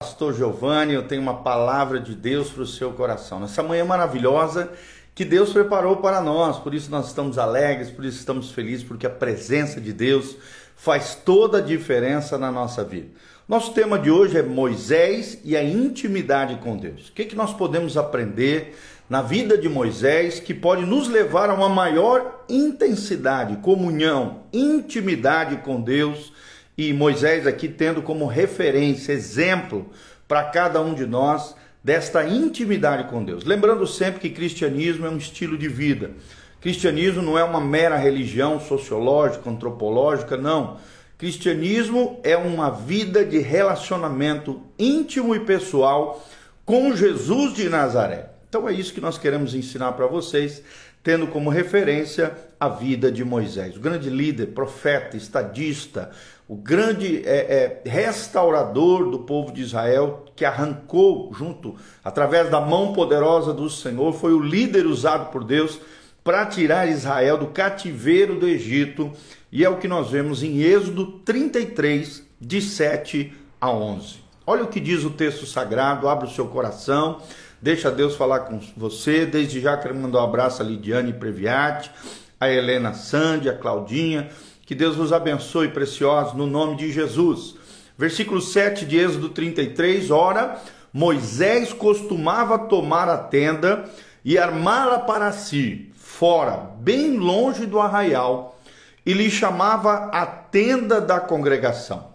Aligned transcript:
Pastor 0.00 0.34
Giovanni, 0.34 0.94
eu 0.94 1.06
tenho 1.08 1.20
uma 1.22 1.42
palavra 1.42 1.98
de 1.98 2.14
Deus 2.14 2.50
para 2.50 2.62
o 2.62 2.66
seu 2.66 2.92
coração. 2.92 3.40
Nessa 3.40 3.62
manhã 3.62 3.84
maravilhosa 3.84 4.70
que 5.14 5.24
Deus 5.24 5.52
preparou 5.52 5.96
para 5.96 6.20
nós, 6.20 6.58
por 6.58 6.74
isso 6.74 6.90
nós 6.90 7.08
estamos 7.08 7.38
alegres, 7.38 7.90
por 7.90 8.04
isso 8.04 8.18
estamos 8.18 8.52
felizes, 8.52 8.84
porque 8.84 9.06
a 9.06 9.10
presença 9.10 9.80
de 9.80 9.92
Deus 9.92 10.36
faz 10.76 11.14
toda 11.14 11.58
a 11.58 11.60
diferença 11.60 12.38
na 12.38 12.50
nossa 12.50 12.84
vida. 12.84 13.08
Nosso 13.48 13.72
tema 13.74 13.98
de 13.98 14.10
hoje 14.10 14.38
é 14.38 14.42
Moisés 14.42 15.38
e 15.44 15.56
a 15.56 15.64
intimidade 15.64 16.56
com 16.56 16.76
Deus. 16.76 17.08
O 17.08 17.12
que, 17.12 17.24
que 17.24 17.36
nós 17.36 17.52
podemos 17.52 17.96
aprender 17.96 18.76
na 19.10 19.20
vida 19.20 19.58
de 19.58 19.68
Moisés 19.68 20.38
que 20.38 20.54
pode 20.54 20.86
nos 20.86 21.08
levar 21.08 21.50
a 21.50 21.54
uma 21.54 21.68
maior 21.68 22.44
intensidade, 22.48 23.56
comunhão, 23.56 24.44
intimidade 24.52 25.56
com 25.58 25.80
Deus? 25.80 26.32
E 26.76 26.92
Moisés 26.92 27.46
aqui 27.46 27.68
tendo 27.68 28.02
como 28.02 28.26
referência, 28.26 29.12
exemplo 29.12 29.90
para 30.26 30.44
cada 30.44 30.80
um 30.80 30.94
de 30.94 31.04
nós 31.04 31.54
desta 31.84 32.26
intimidade 32.26 33.10
com 33.10 33.24
Deus. 33.24 33.44
Lembrando 33.44 33.86
sempre 33.86 34.20
que 34.20 34.30
cristianismo 34.30 35.06
é 35.06 35.10
um 35.10 35.18
estilo 35.18 35.58
de 35.58 35.68
vida. 35.68 36.12
Cristianismo 36.60 37.20
não 37.20 37.36
é 37.36 37.42
uma 37.42 37.60
mera 37.60 37.96
religião 37.96 38.60
sociológica, 38.60 39.50
antropológica, 39.50 40.36
não. 40.36 40.78
Cristianismo 41.18 42.20
é 42.22 42.36
uma 42.36 42.70
vida 42.70 43.24
de 43.24 43.38
relacionamento 43.38 44.62
íntimo 44.78 45.34
e 45.34 45.40
pessoal 45.40 46.24
com 46.64 46.94
Jesus 46.94 47.54
de 47.54 47.68
Nazaré. 47.68 48.30
Então 48.52 48.68
é 48.68 48.72
isso 48.74 48.92
que 48.92 49.00
nós 49.00 49.16
queremos 49.16 49.54
ensinar 49.54 49.92
para 49.92 50.06
vocês, 50.06 50.62
tendo 51.02 51.26
como 51.26 51.48
referência 51.48 52.36
a 52.60 52.68
vida 52.68 53.10
de 53.10 53.24
Moisés, 53.24 53.78
o 53.78 53.80
grande 53.80 54.10
líder, 54.10 54.48
profeta, 54.48 55.16
estadista, 55.16 56.10
o 56.46 56.54
grande 56.54 57.22
é, 57.24 57.80
é, 57.84 57.88
restaurador 57.88 59.08
do 59.08 59.20
povo 59.20 59.54
de 59.54 59.62
Israel, 59.62 60.26
que 60.36 60.44
arrancou 60.44 61.32
junto, 61.32 61.76
através 62.04 62.50
da 62.50 62.60
mão 62.60 62.92
poderosa 62.92 63.54
do 63.54 63.70
Senhor, 63.70 64.12
foi 64.12 64.34
o 64.34 64.42
líder 64.42 64.84
usado 64.84 65.32
por 65.32 65.44
Deus 65.44 65.80
para 66.22 66.44
tirar 66.44 66.86
Israel 66.86 67.38
do 67.38 67.46
cativeiro 67.46 68.38
do 68.38 68.46
Egito, 68.46 69.10
e 69.50 69.64
é 69.64 69.70
o 69.70 69.78
que 69.78 69.88
nós 69.88 70.10
vemos 70.10 70.42
em 70.42 70.60
Êxodo 70.60 71.20
33, 71.24 72.22
de 72.38 72.60
7 72.60 73.32
a 73.58 73.70
11. 73.70 74.20
Olha 74.46 74.64
o 74.64 74.68
que 74.68 74.78
diz 74.78 75.04
o 75.04 75.10
texto 75.10 75.46
sagrado, 75.46 76.06
abre 76.06 76.26
o 76.26 76.30
seu 76.30 76.48
coração, 76.48 77.22
deixa 77.62 77.90
Deus 77.90 78.16
falar 78.16 78.40
com 78.40 78.60
você. 78.76 79.24
Desde 79.24 79.60
já 79.60 79.76
quero 79.76 79.94
mandar 79.94 80.20
um 80.20 80.24
abraço 80.24 80.60
a 80.60 80.64
Lidiane 80.64 81.12
Previati, 81.12 81.90
a 82.38 82.50
Helena 82.50 82.92
Sandi, 82.92 83.48
a 83.48 83.56
Claudinha. 83.56 84.28
Que 84.66 84.74
Deus 84.74 84.96
vos 84.96 85.12
abençoe, 85.12 85.68
preciosos, 85.68 86.34
no 86.34 86.46
nome 86.46 86.76
de 86.76 86.90
Jesus. 86.90 87.54
Versículo 87.96 88.40
7 88.40 88.84
de 88.84 88.98
Êxodo 88.98 89.28
33, 89.28 90.10
ora, 90.10 90.60
Moisés 90.92 91.72
costumava 91.72 92.58
tomar 92.58 93.08
a 93.08 93.18
tenda 93.18 93.84
e 94.24 94.36
armá-la 94.38 95.00
para 95.00 95.30
si, 95.30 95.90
fora, 95.94 96.70
bem 96.78 97.16
longe 97.16 97.66
do 97.66 97.78
arraial, 97.80 98.58
e 99.04 99.12
lhe 99.12 99.30
chamava 99.30 100.10
a 100.12 100.24
tenda 100.24 101.00
da 101.00 101.20
congregação. 101.20 102.12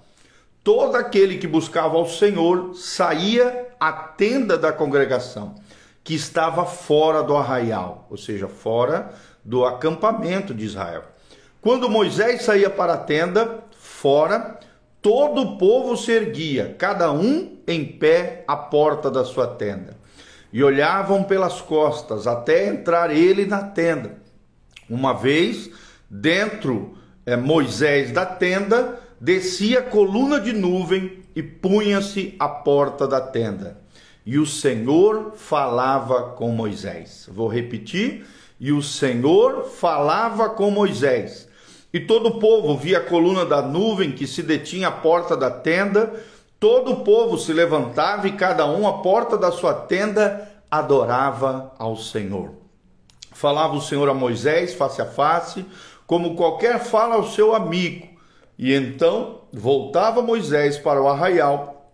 Todo 0.64 0.96
aquele 0.96 1.38
que 1.38 1.48
buscava 1.48 1.96
ao 1.96 2.08
Senhor 2.08 2.74
saía 2.76 3.67
à 3.80 3.92
tenda 3.92 4.58
da 4.58 4.72
congregação, 4.72 5.56
que 6.04 6.16
estava 6.16 6.66
fora 6.66 7.22
do 7.22 7.36
arraial, 7.36 8.08
ou 8.10 8.18
seja, 8.18 8.48
fora 8.48 9.14
do 9.44 9.66
acampamento 9.66 10.54
de 10.54 10.66
Israel. 10.66 11.04
Quando 11.62 11.90
Moisés 11.90 12.44
saía 12.44 12.70
para 12.70 12.94
a 12.94 12.98
tenda, 12.98 13.60
fora, 13.78 14.60
todo 15.02 15.42
o 15.42 15.58
povo 15.58 15.98
se 15.98 16.12
erguia, 16.12 16.76
cada 16.78 17.12
um 17.12 17.58
em 17.68 17.86
pé 17.86 18.44
à 18.48 18.56
porta 18.56 19.12
da 19.12 19.26
sua 19.26 19.48
tenda 19.48 19.98
e 20.52 20.64
olhavam 20.64 21.24
pelas 21.24 21.62
costas 21.62 22.26
até 22.26 22.68
entrar 22.68 23.12
ele 23.12 23.46
na 23.46 23.64
tenda. 23.64 24.18
Uma 24.90 25.14
vez, 25.14 25.70
dentro 26.10 26.98
é, 27.26 27.36
Moisés 27.36 28.12
da 28.12 28.26
tenda, 28.26 29.00
descia 29.20 29.80
a 29.80 29.84
coluna 29.84 30.40
de 30.40 30.54
nuvem 30.54 31.24
e 31.38 31.44
punha-se 31.44 32.36
à 32.40 32.50
porta 32.50 33.08
da 33.08 33.22
tenda. 33.22 33.78
E 34.26 34.40
o 34.40 34.46
Senhor 34.46 35.34
falava 35.36 36.32
com 36.32 36.50
Moisés. 36.50 37.30
Vou 37.32 37.48
repetir. 37.48 38.26
E 38.60 38.72
o 38.72 38.82
Senhor 38.82 39.66
falava 39.66 40.50
com 40.50 40.72
Moisés. 40.72 41.48
E 41.94 42.00
todo 42.00 42.30
o 42.30 42.40
povo 42.40 42.76
via 42.76 42.98
a 42.98 43.04
coluna 43.04 43.46
da 43.46 43.62
nuvem 43.62 44.12
que 44.12 44.26
se 44.26 44.42
detinha 44.42 44.88
à 44.88 44.92
porta 44.92 45.38
da 45.38 45.52
tenda 45.52 46.12
Todo 46.60 46.92
o 46.92 47.04
povo 47.04 47.38
se 47.38 47.54
levantava 47.54 48.28
e 48.28 48.32
cada 48.32 48.66
um 48.66 48.88
à 48.88 48.94
porta 48.94 49.38
da 49.38 49.52
sua 49.52 49.76
tenda 49.76 50.52
adorava 50.72 51.72
ao 51.78 51.96
Senhor. 51.96 52.56
Falava 53.32 53.76
o 53.76 53.82
Senhor 53.82 54.10
a 54.10 54.14
Moisés 54.14 54.74
face 54.74 55.00
a 55.00 55.06
face, 55.06 55.64
como 56.08 56.36
qualquer 56.36 56.80
fala 56.80 57.14
ao 57.14 57.28
seu 57.28 57.54
amigo. 57.54 58.08
E 58.58 58.74
então 58.74 59.42
voltava 59.54 60.22
Moisés 60.22 60.78
para 60.78 61.02
o 61.02 61.08
arraial. 61.08 61.92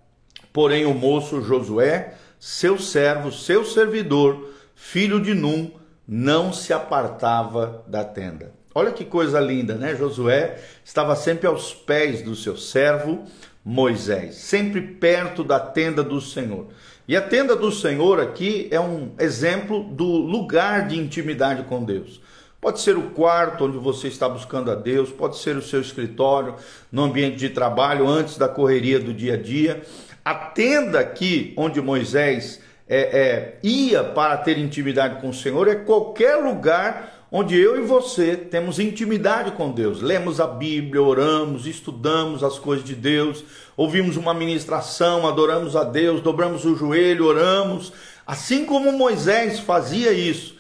Porém, 0.52 0.86
o 0.86 0.94
moço 0.94 1.42
Josué, 1.42 2.14
seu 2.40 2.80
servo, 2.80 3.32
seu 3.32 3.66
servidor, 3.66 4.50
filho 4.76 5.22
de 5.22 5.34
Num, 5.34 5.72
não 6.08 6.54
se 6.54 6.72
apartava 6.74 7.84
da 7.88 8.04
tenda. 8.04 8.54
Olha 8.76 8.92
que 8.92 9.06
coisa 9.06 9.40
linda, 9.40 9.76
né? 9.76 9.96
Josué 9.96 10.60
estava 10.84 11.16
sempre 11.16 11.48
aos 11.48 11.74
pés 11.74 12.22
do 12.22 12.36
seu 12.36 12.58
servo, 12.58 13.24
Moisés, 13.64 14.36
sempre 14.36 14.82
perto 14.82 15.44
da 15.44 15.60
tenda 15.60 16.04
do 16.04 16.20
Senhor. 16.20 16.68
E 17.08 17.16
a 17.16 17.22
tenda 17.22 17.56
do 17.56 17.72
Senhor 17.72 18.20
aqui 18.20 18.68
é 18.72 18.80
um 18.80 19.12
exemplo 19.20 19.84
do 19.84 20.06
lugar 20.06 20.88
de 20.88 20.98
intimidade 20.98 21.64
com 21.64 21.84
Deus. 21.84 22.22
Pode 22.64 22.80
ser 22.80 22.96
o 22.96 23.10
quarto 23.10 23.66
onde 23.66 23.78
você 23.78 24.08
está 24.08 24.30
buscando 24.30 24.72
a 24.72 24.76
Deus, 24.76 25.10
pode 25.10 25.38
ser 25.38 25.58
o 25.58 25.62
seu 25.62 25.82
escritório, 25.82 26.56
no 26.90 27.04
ambiente 27.04 27.36
de 27.36 27.50
trabalho, 27.50 28.08
antes 28.08 28.38
da 28.38 28.48
correria 28.48 29.02
do 29.02 29.14
dia 29.14 29.34
a 29.34 29.38
dia. 29.38 29.84
A 30.24 30.34
tenda 30.34 31.02
aqui 31.02 31.54
onde 31.58 31.82
Moisés 31.82 32.62
é, 32.88 33.02
é, 33.02 33.60
ia 33.62 34.02
para 34.02 34.38
ter 34.38 34.58
intimidade 34.58 35.20
com 35.20 35.28
o 35.28 35.34
Senhor 35.34 35.68
é 35.68 35.76
qualquer 35.76 36.38
lugar 36.38 37.28
onde 37.30 37.60
eu 37.60 37.78
e 37.78 37.86
você 37.86 38.38
temos 38.38 38.80
intimidade 38.80 39.52
com 39.52 39.70
Deus. 39.70 40.02
Lemos 40.02 40.40
a 40.40 40.48
Bíblia, 40.48 41.04
oramos, 41.04 41.68
estudamos 41.68 42.46
as 42.46 42.58
coisas 42.58 42.86
de 42.86 42.96
Deus, 42.96 43.44
ouvimos 43.76 44.16
uma 44.16 44.34
ministração, 44.34 45.28
adoramos 45.28 45.76
a 45.76 45.84
Deus, 45.84 46.22
dobramos 46.22 46.64
o 46.64 46.78
joelho, 46.78 47.26
oramos, 47.26 47.92
assim 48.26 48.64
como 48.64 48.94
Moisés 48.94 49.60
fazia 49.60 50.14
isso 50.14 50.53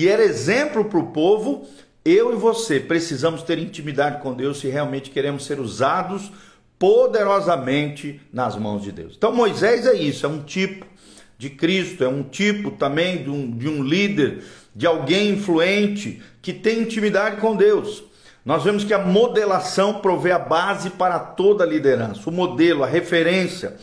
e 0.00 0.08
era 0.08 0.22
exemplo 0.22 0.86
para 0.86 0.98
o 0.98 1.08
povo. 1.08 1.66
Eu 2.02 2.32
e 2.32 2.36
você 2.36 2.80
precisamos 2.80 3.42
ter 3.42 3.58
intimidade 3.58 4.22
com 4.22 4.32
Deus 4.32 4.58
se 4.58 4.68
realmente 4.68 5.10
queremos 5.10 5.44
ser 5.44 5.60
usados 5.60 6.32
poderosamente 6.78 8.18
nas 8.32 8.56
mãos 8.56 8.82
de 8.82 8.92
Deus. 8.92 9.14
Então 9.18 9.34
Moisés 9.34 9.86
é 9.86 9.94
isso, 9.94 10.24
é 10.24 10.28
um 10.28 10.42
tipo 10.42 10.86
de 11.36 11.50
Cristo, 11.50 12.02
é 12.02 12.08
um 12.08 12.22
tipo 12.22 12.70
também 12.70 13.22
de 13.22 13.28
um, 13.28 13.50
de 13.50 13.68
um 13.68 13.82
líder 13.82 14.42
de 14.74 14.86
alguém 14.86 15.34
influente 15.34 16.22
que 16.40 16.54
tem 16.54 16.80
intimidade 16.80 17.36
com 17.36 17.54
Deus. 17.54 18.02
Nós 18.42 18.64
vemos 18.64 18.84
que 18.84 18.94
a 18.94 18.98
modelação 18.98 20.00
provê 20.00 20.32
a 20.32 20.38
base 20.38 20.88
para 20.88 21.18
toda 21.18 21.64
a 21.64 21.66
liderança, 21.66 22.30
o 22.30 22.32
modelo, 22.32 22.82
a 22.82 22.86
referência. 22.86 23.76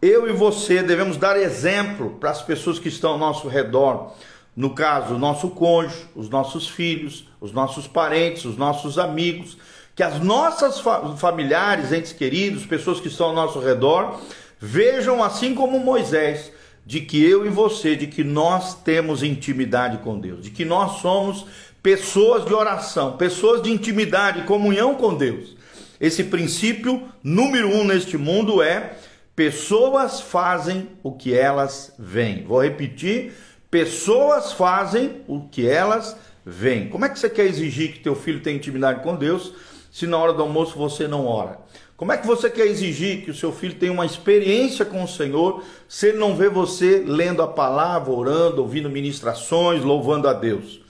Eu 0.00 0.28
e 0.28 0.32
você 0.32 0.80
devemos 0.80 1.16
dar 1.16 1.36
exemplo 1.36 2.10
para 2.20 2.30
as 2.30 2.40
pessoas 2.40 2.78
que 2.78 2.88
estão 2.88 3.12
ao 3.12 3.18
nosso 3.18 3.48
redor. 3.48 4.14
No 4.56 4.70
caso, 4.70 5.14
o 5.14 5.18
nosso 5.18 5.50
cônjuge, 5.50 6.06
os 6.14 6.30
nossos 6.30 6.66
filhos, 6.66 7.28
os 7.40 7.52
nossos 7.52 7.86
parentes, 7.86 8.46
os 8.46 8.56
nossos 8.56 8.98
amigos, 8.98 9.58
que 9.94 10.02
as 10.02 10.18
nossas 10.22 10.82
familiares, 11.18 11.92
entes 11.92 12.12
queridos, 12.12 12.64
pessoas 12.64 12.98
que 12.98 13.08
estão 13.08 13.28
ao 13.28 13.34
nosso 13.34 13.60
redor, 13.60 14.18
vejam 14.58 15.22
assim 15.22 15.54
como 15.54 15.78
Moisés, 15.78 16.50
de 16.86 17.00
que 17.00 17.22
eu 17.22 17.44
e 17.44 17.50
você, 17.50 17.96
de 17.96 18.06
que 18.06 18.24
nós 18.24 18.74
temos 18.82 19.22
intimidade 19.22 19.98
com 19.98 20.18
Deus, 20.18 20.44
de 20.44 20.50
que 20.50 20.64
nós 20.64 21.00
somos 21.00 21.44
pessoas 21.82 22.44
de 22.46 22.54
oração, 22.54 23.16
pessoas 23.16 23.60
de 23.60 23.70
intimidade, 23.70 24.42
comunhão 24.42 24.94
com 24.94 25.14
Deus. 25.14 25.56
Esse 26.00 26.24
princípio 26.24 27.02
número 27.22 27.68
um 27.68 27.84
neste 27.84 28.16
mundo 28.16 28.62
é 28.62 28.96
pessoas 29.34 30.20
fazem 30.20 30.88
o 31.02 31.12
que 31.12 31.34
elas 31.34 31.92
veem. 31.98 32.44
Vou 32.44 32.62
repetir: 32.62 33.32
pessoas 33.70 34.52
fazem 34.52 35.22
o 35.26 35.48
que 35.48 35.68
elas 35.68 36.16
veem. 36.44 36.88
Como 36.88 37.04
é 37.04 37.08
que 37.08 37.18
você 37.18 37.28
quer 37.28 37.46
exigir 37.46 37.92
que 37.92 38.00
teu 38.00 38.14
filho 38.14 38.40
tenha 38.40 38.56
intimidade 38.56 39.02
com 39.02 39.16
Deus 39.16 39.52
se 39.90 40.06
na 40.06 40.18
hora 40.18 40.32
do 40.32 40.42
almoço 40.42 40.78
você 40.78 41.08
não 41.08 41.26
ora? 41.26 41.58
Como 41.96 42.12
é 42.12 42.18
que 42.18 42.26
você 42.26 42.50
quer 42.50 42.66
exigir 42.66 43.24
que 43.24 43.30
o 43.30 43.34
seu 43.34 43.50
filho 43.50 43.74
tenha 43.74 43.90
uma 43.90 44.04
experiência 44.04 44.84
com 44.84 45.02
o 45.02 45.08
Senhor 45.08 45.64
se 45.88 46.08
ele 46.08 46.18
não 46.18 46.36
vê 46.36 46.48
você 46.48 47.02
lendo 47.06 47.40
a 47.40 47.48
palavra, 47.48 48.12
orando, 48.12 48.60
ouvindo 48.60 48.90
ministrações, 48.90 49.82
louvando 49.82 50.28
a 50.28 50.34
Deus? 50.34 50.82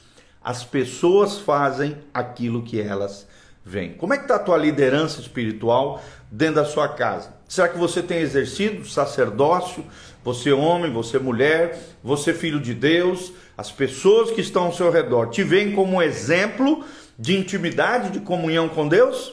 As 0.43 0.65
pessoas 0.65 1.39
fazem 1.39 1.97
aquilo 2.13 2.65
que 2.65 2.81
elas 2.81 3.27
vem. 3.65 3.95
Como 3.95 4.15
é 4.15 4.17
que 4.17 4.25
está 4.25 4.35
a 4.35 4.41
tua 4.41 4.57
liderança 4.57 5.21
espiritual 5.21 6.03
dentro 6.31 6.57
da 6.57 6.65
sua 6.65 6.89
casa? 6.89 7.35
Será 7.49 7.69
que 7.69 7.79
você 7.79 8.03
tem 8.03 8.19
exercido 8.19 8.85
sacerdócio? 8.89 9.85
Você 10.27 10.53
homem, 10.53 10.91
você 10.91 11.21
mulher, 11.21 11.79
você 12.03 12.35
filho 12.35 12.59
de 12.59 12.75
Deus, 12.75 13.33
as 13.57 13.71
pessoas 13.71 14.29
que 14.33 14.41
estão 14.41 14.65
ao 14.65 14.73
seu 14.73 14.91
redor 14.91 15.27
te 15.27 15.45
veem 15.45 15.71
como 15.71 16.03
exemplo 16.03 16.85
de 17.17 17.39
intimidade, 17.39 18.11
de 18.11 18.19
comunhão 18.19 18.69
com 18.69 18.89
Deus? 18.89 19.33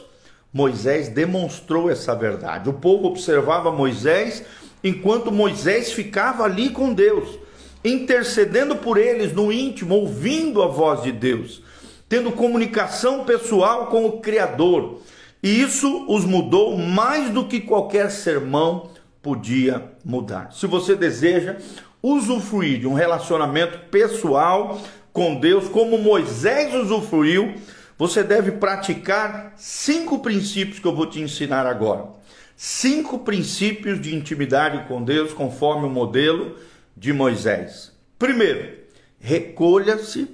Moisés 0.52 1.08
demonstrou 1.08 1.90
essa 1.90 2.14
verdade. 2.14 2.68
O 2.68 2.74
povo 2.74 3.08
observava 3.08 3.72
Moisés 3.72 4.44
enquanto 4.84 5.32
Moisés 5.32 5.90
ficava 5.90 6.44
ali 6.44 6.70
com 6.70 6.94
Deus, 6.94 7.40
intercedendo 7.84 8.76
por 8.76 8.96
eles 8.96 9.32
no 9.32 9.50
íntimo, 9.50 9.96
ouvindo 9.96 10.62
a 10.62 10.68
voz 10.68 11.02
de 11.02 11.10
Deus, 11.10 11.60
tendo 12.08 12.30
comunicação 12.30 13.24
pessoal 13.24 13.88
com 13.88 14.06
o 14.06 14.20
Criador. 14.20 15.00
E 15.42 15.60
isso 15.60 16.06
os 16.06 16.24
mudou 16.24 16.78
mais 16.78 17.30
do 17.30 17.46
que 17.46 17.58
qualquer 17.58 18.12
sermão 18.12 18.93
podia 19.24 19.90
mudar. 20.04 20.52
Se 20.52 20.66
você 20.66 20.94
deseja 20.94 21.56
usufruir 22.02 22.78
de 22.78 22.86
um 22.86 22.92
relacionamento 22.92 23.78
pessoal 23.90 24.78
com 25.14 25.40
Deus, 25.40 25.66
como 25.66 25.96
Moisés 25.96 26.74
usufruiu, 26.74 27.54
você 27.96 28.22
deve 28.22 28.52
praticar 28.52 29.54
cinco 29.56 30.18
princípios 30.18 30.78
que 30.78 30.86
eu 30.86 30.94
vou 30.94 31.06
te 31.06 31.20
ensinar 31.20 31.66
agora. 31.66 32.08
Cinco 32.54 33.20
princípios 33.20 33.98
de 33.98 34.14
intimidade 34.14 34.86
com 34.86 35.02
Deus, 35.02 35.32
conforme 35.32 35.86
o 35.86 35.90
modelo 35.90 36.56
de 36.94 37.12
Moisés. 37.12 37.92
Primeiro, 38.18 38.78
recolha-se 39.18 40.28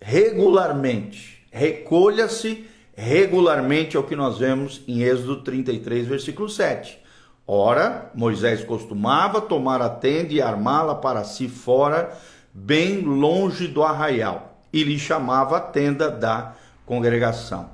regularmente. 0.00 1.46
Recolha-se 1.52 2.66
regularmente 2.96 3.96
é 3.96 4.00
o 4.00 4.02
que 4.02 4.16
nós 4.16 4.38
vemos 4.38 4.82
em 4.88 5.02
Êxodo 5.02 5.42
33, 5.42 6.06
versículo 6.08 6.48
7. 6.48 7.05
Ora, 7.46 8.10
Moisés 8.12 8.64
costumava 8.64 9.40
tomar 9.40 9.80
a 9.80 9.88
tenda 9.88 10.32
e 10.32 10.42
armá-la 10.42 10.96
para 10.96 11.22
si 11.22 11.48
fora, 11.48 12.10
bem 12.52 13.02
longe 13.02 13.68
do 13.68 13.84
arraial, 13.84 14.58
e 14.72 14.82
lhe 14.82 14.98
chamava 14.98 15.58
a 15.58 15.60
tenda 15.60 16.10
da 16.10 16.54
congregação. 16.84 17.70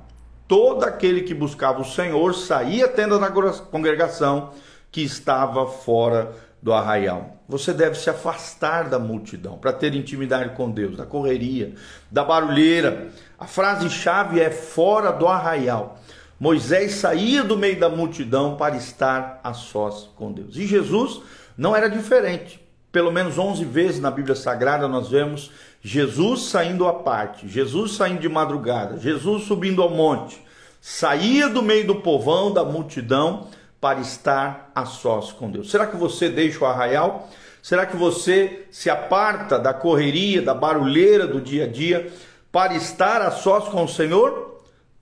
Todo 0.47 0.83
aquele 0.83 1.21
que 1.21 1.33
buscava 1.33 1.81
o 1.81 1.85
Senhor 1.85 2.35
saía 2.35 2.85
à 2.85 2.87
tenda 2.87 3.17
da 3.17 3.31
congregação 3.71 4.51
que 4.91 5.01
estava 5.01 5.65
fora 5.65 6.31
do 6.61 6.71
arraial. 6.71 7.37
Você 7.49 7.73
deve 7.73 7.95
se 7.95 8.09
afastar 8.09 8.89
da 8.89 8.99
multidão 8.99 9.57
para 9.57 9.73
ter 9.73 9.95
intimidade 9.95 10.55
com 10.55 10.69
Deus, 10.69 10.95
da 10.95 11.05
correria, 11.05 11.73
da 12.11 12.23
barulheira. 12.23 13.07
A 13.39 13.45
frase-chave 13.47 14.39
é 14.39 14.51
fora 14.51 15.11
do 15.11 15.27
arraial. 15.27 15.99
Moisés 16.43 16.95
saía 16.95 17.41
do 17.41 17.55
meio 17.55 17.79
da 17.79 17.87
multidão 17.87 18.57
para 18.57 18.75
estar 18.75 19.39
a 19.41 19.53
sós 19.53 20.09
com 20.13 20.29
Deus. 20.29 20.57
E 20.57 20.67
Jesus 20.67 21.21
não 21.57 21.73
era 21.73 21.89
diferente. 21.89 22.59
Pelo 22.91 23.13
menos 23.13 23.37
11 23.37 23.63
vezes 23.63 24.01
na 24.01 24.11
Bíblia 24.11 24.35
Sagrada 24.35 24.85
nós 24.85 25.07
vemos 25.07 25.51
Jesus 25.81 26.47
saindo 26.47 26.85
à 26.85 26.95
parte, 26.95 27.47
Jesus 27.47 27.93
saindo 27.93 28.19
de 28.19 28.27
madrugada, 28.27 28.97
Jesus 28.97 29.45
subindo 29.45 29.81
ao 29.81 29.89
monte, 29.89 30.37
saía 30.81 31.47
do 31.47 31.63
meio 31.63 31.87
do 31.87 31.95
povão, 32.01 32.51
da 32.51 32.65
multidão, 32.65 33.47
para 33.79 34.01
estar 34.01 34.69
a 34.75 34.83
sós 34.83 35.31
com 35.31 35.49
Deus. 35.49 35.71
Será 35.71 35.87
que 35.87 35.95
você 35.95 36.27
deixa 36.27 36.61
o 36.61 36.67
arraial? 36.67 37.29
Será 37.61 37.85
que 37.85 37.95
você 37.95 38.67
se 38.69 38.89
aparta 38.89 39.57
da 39.57 39.73
correria, 39.73 40.41
da 40.41 40.53
barulheira 40.53 41.25
do 41.25 41.39
dia 41.39 41.63
a 41.63 41.67
dia 41.67 42.11
para 42.51 42.75
estar 42.75 43.21
a 43.21 43.31
sós 43.31 43.69
com 43.69 43.85
o 43.85 43.87
Senhor? 43.87 44.52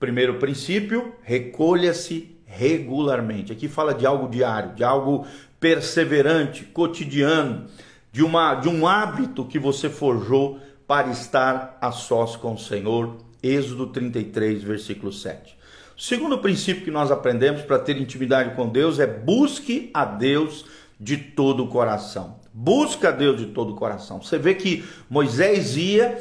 Primeiro 0.02 0.34
princípio, 0.34 1.14
recolha-se 1.22 2.36
regularmente. 2.44 3.52
Aqui 3.52 3.68
fala 3.68 3.94
de 3.94 4.04
algo 4.04 4.28
diário, 4.28 4.74
de 4.74 4.82
algo 4.82 5.24
perseverante, 5.60 6.64
cotidiano, 6.64 7.68
de 8.10 8.20
uma 8.20 8.56
de 8.56 8.68
um 8.68 8.84
hábito 8.84 9.44
que 9.44 9.60
você 9.60 9.88
forjou 9.88 10.58
para 10.88 11.08
estar 11.12 11.78
a 11.80 11.92
sós 11.92 12.34
com 12.34 12.54
o 12.54 12.58
Senhor. 12.58 13.16
Êxodo 13.40 13.86
33, 13.86 14.64
versículo 14.64 15.12
7. 15.12 15.56
O 15.96 16.00
segundo 16.02 16.36
princípio 16.38 16.82
que 16.82 16.90
nós 16.90 17.12
aprendemos 17.12 17.62
para 17.62 17.78
ter 17.78 17.96
intimidade 17.96 18.56
com 18.56 18.68
Deus 18.68 18.98
é 18.98 19.06
busque 19.06 19.88
a 19.94 20.04
Deus 20.04 20.64
de 20.98 21.16
todo 21.16 21.62
o 21.62 21.68
coração. 21.68 22.40
Busca 22.52 23.10
a 23.10 23.12
Deus 23.12 23.38
de 23.38 23.46
todo 23.46 23.72
o 23.72 23.76
coração. 23.76 24.20
Você 24.20 24.36
vê 24.36 24.56
que 24.56 24.84
Moisés 25.08 25.76
ia 25.76 26.20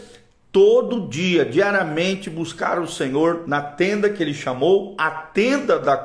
todo 0.51 1.07
dia, 1.07 1.45
diariamente, 1.45 2.29
buscar 2.29 2.79
o 2.79 2.87
Senhor 2.87 3.43
na 3.47 3.61
tenda 3.61 4.09
que 4.09 4.21
ele 4.21 4.33
chamou 4.33 4.95
a 4.97 5.09
tenda 5.09 5.79
da 5.79 5.97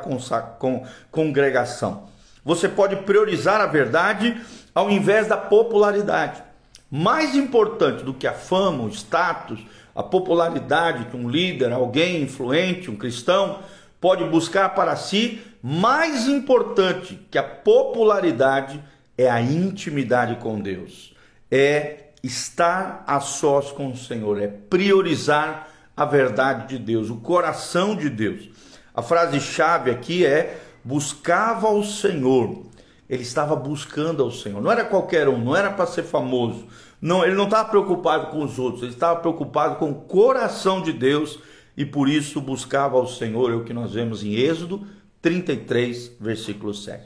congregação. 1.11 2.09
Você 2.45 2.69
pode 2.69 2.97
priorizar 2.97 3.61
a 3.61 3.67
verdade 3.67 4.41
ao 4.75 4.89
invés 4.89 5.27
da 5.27 5.37
popularidade. 5.37 6.43
Mais 6.89 7.35
importante 7.35 8.05
do 8.05 8.15
que 8.15 8.27
a 8.27 8.33
fama, 8.33 8.85
o 8.85 8.89
status, 8.89 9.59
a 9.95 10.03
popularidade 10.03 11.07
que 11.07 11.17
um 11.17 11.29
líder, 11.29 11.73
alguém 11.73 12.23
influente, 12.23 12.91
um 12.91 12.97
cristão 12.97 13.59
pode 14.01 14.23
buscar 14.25 14.75
para 14.75 14.95
si, 14.95 15.41
mais 15.61 16.29
importante 16.29 17.19
que 17.31 17.39
a 17.39 17.43
popularidade 17.43 18.81
é 19.19 19.29
a 19.29 19.41
intimidade 19.41 20.37
com 20.37 20.61
Deus. 20.61 21.15
É 21.51 22.06
estar 22.27 23.05
a 23.07 23.21
sós 23.21 23.71
com 23.73 23.91
o 23.91 23.97
Senhor, 23.97 24.41
é 24.41 24.49
priorizar 24.49 25.69
a 25.97 26.05
verdade 26.05 26.77
de 26.77 26.79
Deus, 26.79 27.09
o 27.09 27.17
coração 27.17 27.97
de 27.97 28.11
Deus. 28.11 28.51
A 28.95 29.03
frase 29.03 29.41
chave 29.41 29.91
aqui 29.91 30.27
é 30.27 30.61
buscava 30.85 31.69
o 31.71 31.83
Senhor. 31.83 32.65
Ele 33.09 33.23
estava 33.23 33.57
buscando 33.57 34.23
ao 34.23 34.31
Senhor. 34.31 34.61
Não 34.61 34.71
era 34.71 34.85
qualquer 34.85 35.29
um, 35.29 35.39
não 35.39 35.57
era 35.57 35.71
para 35.71 35.87
ser 35.87 36.03
famoso, 36.03 36.67
não, 37.01 37.25
ele 37.25 37.35
não 37.35 37.45
estava 37.45 37.69
preocupado 37.69 38.29
com 38.29 38.43
os 38.43 38.59
outros, 38.59 38.83
ele 38.83 38.93
estava 38.93 39.21
preocupado 39.21 39.77
com 39.77 39.91
o 39.91 39.95
coração 39.95 40.81
de 40.81 40.93
Deus 40.93 41.39
e 41.77 41.85
por 41.85 42.09
isso 42.09 42.41
buscava 42.41 42.97
ao 42.97 43.07
Senhor, 43.07 43.53
é 43.53 43.55
o 43.55 43.65
que 43.65 43.73
nós 43.73 43.93
vemos 43.93 44.25
em 44.25 44.35
Êxodo 44.35 44.87
33, 45.21 46.13
versículo 46.19 46.73
7. 46.73 47.05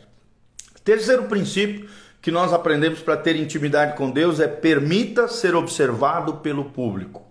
Terceiro 0.85 1.25
princípio 1.25 1.89
que 2.21 2.31
nós 2.31 2.53
aprendemos 2.53 3.01
para 3.01 3.17
ter 3.17 3.37
intimidade 3.37 3.97
com 3.97 4.11
Deus 4.11 4.41
é 4.41 4.49
permita 4.49 5.29
ser 5.29 5.55
observado 5.55 6.35
pelo 6.35 6.67
público. 6.67 7.23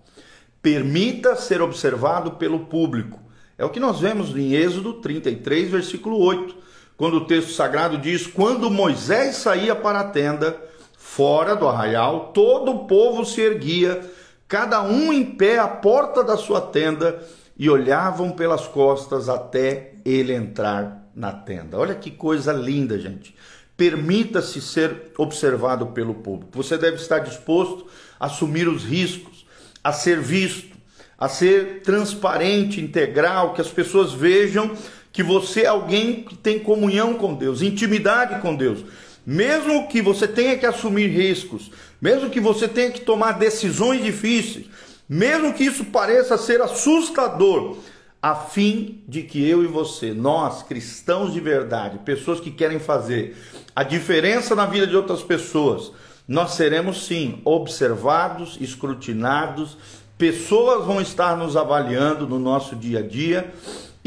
Permita 0.62 1.36
ser 1.36 1.62
observado 1.62 2.32
pelo 2.32 2.66
público. 2.66 3.20
É 3.58 3.64
o 3.64 3.70
que 3.70 3.80
nós 3.80 4.00
vemos 4.00 4.36
em 4.36 4.54
Êxodo 4.54 4.94
33, 4.94 5.70
versículo 5.70 6.18
8, 6.18 6.56
quando 6.98 7.18
o 7.18 7.26
texto 7.26 7.52
sagrado 7.52 7.98
diz: 7.98 8.28
Quando 8.28 8.70
Moisés 8.70 9.36
saía 9.36 9.76
para 9.76 10.00
a 10.02 10.06
tenda, 10.06 10.70
Fora 11.10 11.56
do 11.56 11.68
arraial, 11.68 12.32
todo 12.34 12.72
o 12.72 12.86
povo 12.86 13.26
se 13.26 13.42
erguia, 13.42 14.00
cada 14.48 14.84
um 14.84 15.12
em 15.12 15.26
pé 15.26 15.58
à 15.58 15.68
porta 15.68 16.24
da 16.24 16.38
sua 16.38 16.62
tenda, 16.62 17.20
e 17.58 17.70
olhavam 17.70 18.32
pelas 18.32 18.68
costas 18.68 19.28
até 19.28 19.96
ele 20.06 20.34
entrar 20.34 21.10
na 21.16 21.32
tenda. 21.32 21.78
Olha 21.78 21.96
que 21.96 22.12
coisa 22.12 22.54
linda, 22.54 23.00
gente. 23.00 23.36
Permita-se 23.80 24.62
ser 24.62 25.12
observado 25.18 25.88
pelo 25.88 26.14
público. 26.14 26.52
Você 26.54 26.78
deve 26.78 26.98
estar 26.98 27.18
disposto 27.18 27.88
a 28.20 28.28
assumir 28.28 28.68
os 28.68 28.84
riscos, 28.84 29.44
a 29.84 29.92
ser 29.92 30.20
visto, 30.22 30.78
a 31.18 31.28
ser 31.28 31.82
transparente, 31.82 32.80
integral, 32.80 33.54
que 33.54 33.62
as 33.62 33.70
pessoas 33.70 34.14
vejam 34.14 34.72
que 35.12 35.24
você 35.24 35.62
é 35.62 35.68
alguém 35.68 36.24
que 36.24 36.36
tem 36.36 36.60
comunhão 36.60 37.16
com 37.16 37.34
Deus, 37.34 37.64
intimidade 37.64 38.40
com 38.42 38.56
Deus 38.56 38.84
mesmo 39.30 39.88
que 39.88 40.02
você 40.02 40.28
tenha 40.28 40.58
que 40.58 40.66
assumir 40.66 41.08
riscos, 41.08 41.70
mesmo 42.02 42.32
que 42.32 42.40
você 42.40 42.68
tenha 42.68 42.90
que 42.90 43.02
tomar 43.02 43.34
decisões 43.34 44.04
difíceis, 44.04 44.66
mesmo 45.08 45.54
que 45.54 45.66
isso 45.66 45.86
pareça 45.86 46.36
ser 46.36 46.62
assustador, 46.62 47.78
a 48.22 48.36
fim 48.36 49.02
de 49.08 49.24
que 49.24 49.48
eu 49.48 49.64
e 49.64 49.68
você, 49.68 50.14
nós 50.14 50.62
cristãos 50.64 51.32
de 51.32 51.40
verdade, 51.40 52.00
pessoas 52.00 52.40
que 52.40 52.52
querem 52.52 52.80
fazer 52.80 53.38
a 53.76 53.84
diferença 53.84 54.56
na 54.56 54.66
vida 54.66 54.86
de 54.86 54.96
outras 54.96 55.22
pessoas, 55.24 55.92
nós 56.28 56.52
seremos 56.52 57.06
sim 57.06 57.42
observados, 57.46 58.58
escrutinados, 58.60 59.78
pessoas 60.18 60.86
vão 60.86 61.02
estar 61.02 61.38
nos 61.38 61.56
avaliando 61.56 62.28
no 62.28 62.38
nosso 62.38 62.76
dia 62.76 63.00
a 63.00 63.02
dia 63.02 63.54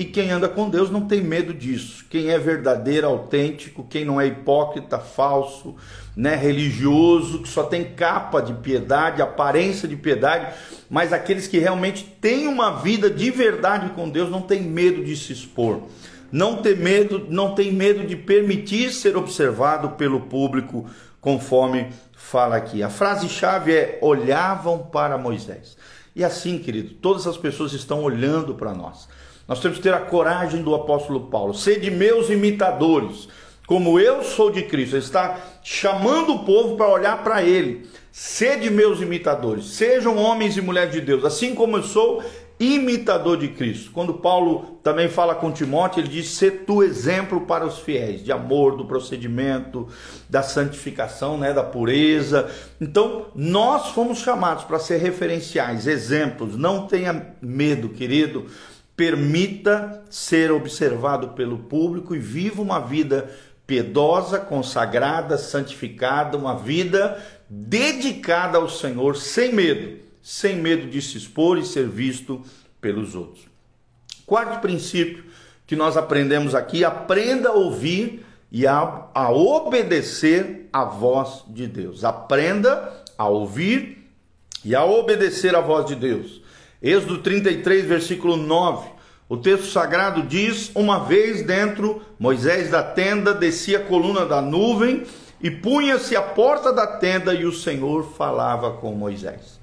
e 0.03 0.05
quem 0.05 0.33
anda 0.33 0.49
com 0.49 0.69
Deus 0.69 0.91
não 0.91 1.03
tem 1.03 1.23
medo 1.23 1.55
disso. 1.55 2.05
Quem 2.11 2.31
é 2.31 2.39
verdadeiro, 2.39 3.07
autêntico, 3.07 3.87
quem 3.89 4.05
não 4.05 4.21
é 4.21 4.27
hipócrita, 4.27 4.99
falso, 4.99 5.77
né, 6.17 6.35
religioso, 6.35 7.41
que 7.41 7.49
só 7.49 7.63
tem 7.63 7.85
capa 7.85 8.43
de 8.43 8.53
piedade, 8.53 9.23
aparência 9.23 9.87
de 9.87 9.95
piedade, 9.95 10.55
mas 10.91 11.13
aqueles 11.13 11.47
que 11.47 11.57
realmente 11.57 12.03
têm 12.21 12.49
uma 12.49 12.83
vida 12.83 13.09
de 13.09 13.31
verdade 13.31 13.91
com 13.91 14.11
Deus 14.11 14.29
não 14.29 14.43
tem 14.43 14.61
medo 14.61 15.05
de 15.05 15.15
se 15.15 15.33
expor. 15.33 15.83
Não 16.33 16.57
tem 16.57 16.75
medo, 16.75 17.27
não 17.31 17.55
tem 17.55 17.71
medo 17.71 18.05
de 18.05 18.17
permitir 18.17 18.91
ser 18.91 19.17
observado 19.17 19.91
pelo 19.91 20.23
público, 20.23 20.85
conforme 21.21 21.93
fala 22.13 22.57
aqui. 22.57 22.83
A 22.83 22.91
frase 22.91 23.29
chave 23.29 23.73
é 23.73 23.99
olhavam 24.03 24.79
para 24.79 25.17
Moisés. 25.17 25.77
E 26.17 26.25
assim, 26.25 26.59
querido, 26.59 26.95
todas 26.95 27.25
as 27.29 27.37
pessoas 27.37 27.73
estão 27.73 28.03
olhando 28.03 28.57
para 28.57 28.75
nós. 28.75 29.09
Nós 29.53 29.61
temos 29.61 29.77
que 29.77 29.83
ter 29.83 29.93
a 29.93 30.01
coragem 30.01 30.63
do 30.63 30.75
apóstolo 30.75 31.27
Paulo. 31.27 31.53
Sede 31.53 31.91
meus 31.91 32.31
imitadores, 32.31 33.29
como 33.67 34.01
eu 34.01 34.25
sou 34.25 34.51
de 34.51 34.63
Cristo. 34.63 34.97
Ele 34.97 35.05
está 35.05 35.39
chamando 35.63 36.33
o 36.33 36.39
povo 36.39 36.75
para 36.75 36.89
olhar 36.89 37.23
para 37.23 37.43
ele. 37.43 37.87
Sede 38.11 38.71
meus 38.71 39.03
imitadores, 39.03 39.67
sejam 39.67 40.17
homens 40.17 40.57
e 40.57 40.63
mulheres 40.63 40.95
de 40.95 41.03
Deus, 41.03 41.23
assim 41.23 41.55
como 41.55 41.77
eu 41.77 41.83
sou 41.83 42.25
imitador 42.59 43.37
de 43.37 43.49
Cristo. 43.49 43.91
Quando 43.91 44.15
Paulo 44.15 44.79
também 44.83 45.11
fala 45.11 45.35
com 45.35 45.53
Timóteo, 45.53 46.01
ele 46.01 46.09
diz: 46.09 46.31
"Ser 46.31 46.65
tu 46.67 46.83
exemplo 46.83 47.43
para 47.43 47.67
os 47.67 47.79
fiéis, 47.79 48.25
de 48.25 48.33
amor, 48.33 48.75
do 48.75 48.87
procedimento, 48.87 49.87
da 50.31 50.43
santificação, 50.43 51.37
né, 51.37 51.53
da 51.53 51.63
pureza". 51.63 52.51
Então, 52.81 53.27
nós 53.35 53.89
fomos 53.89 54.21
chamados 54.21 54.65
para 54.65 54.79
ser 54.79 54.97
referenciais, 54.97 55.87
exemplos. 55.87 56.57
Não 56.57 56.87
tenha 56.87 57.35
medo, 57.43 57.91
querido. 57.91 58.47
Permita 58.97 60.05
ser 60.11 60.53
observado 60.53 61.29
pelo 61.29 61.59
público 61.59 62.15
e 62.15 62.19
viva 62.19 62.61
uma 62.61 62.79
vida 62.79 63.31
piedosa, 63.67 64.39
consagrada, 64.39 65.39
santificada, 65.39 66.37
uma 66.37 66.57
vida 66.57 67.23
dedicada 67.49 68.59
ao 68.59 68.69
Senhor 68.69 69.17
sem 69.17 69.53
medo 69.53 70.03
sem 70.23 70.57
medo 70.57 70.89
de 70.89 71.03
se 71.03 71.19
expor 71.19 71.59
e 71.59 71.67
ser 71.67 71.89
visto 71.89 72.41
pelos 72.81 73.17
outros. 73.17 73.47
Quarto 74.25 74.61
princípio 74.61 75.25
que 75.67 75.75
nós 75.75 75.97
aprendemos 75.97 76.55
aqui: 76.55 76.85
aprenda 76.85 77.49
a 77.49 77.55
ouvir 77.55 78.25
e 78.51 78.67
a, 78.67 79.09
a 79.13 79.33
obedecer 79.33 80.69
a 80.73 80.85
voz 80.85 81.45
de 81.49 81.67
Deus. 81.67 82.05
Aprenda 82.05 83.03
a 83.19 83.29
ouvir 83.29 84.09
e 84.65 84.75
a 84.75 84.85
obedecer 84.85 85.57
a 85.57 85.61
voz 85.61 85.87
de 85.87 85.97
Deus. 85.97 86.41
Êxodo 86.83 87.19
33, 87.19 87.87
versículo 87.87 88.37
9. 88.37 88.91
O 89.29 89.37
texto 89.37 89.67
sagrado 89.67 90.23
diz: 90.25 90.73
Uma 90.75 91.05
vez 91.05 91.47
dentro, 91.47 92.03
Moisés 92.19 92.71
da 92.71 92.83
tenda 92.83 93.33
descia 93.33 93.79
a 93.79 93.85
coluna 93.85 94.27
da 94.27 94.43
nuvem 94.43 95.05
e 95.41 95.49
punha-se 95.49 96.17
à 96.17 96.23
porta 96.23 96.73
da 96.73 96.87
tenda 96.87 97.33
e 97.35 97.45
o 97.45 97.53
Senhor 97.53 98.13
falava 98.17 98.73
com 98.73 98.93
Moisés. 98.93 99.61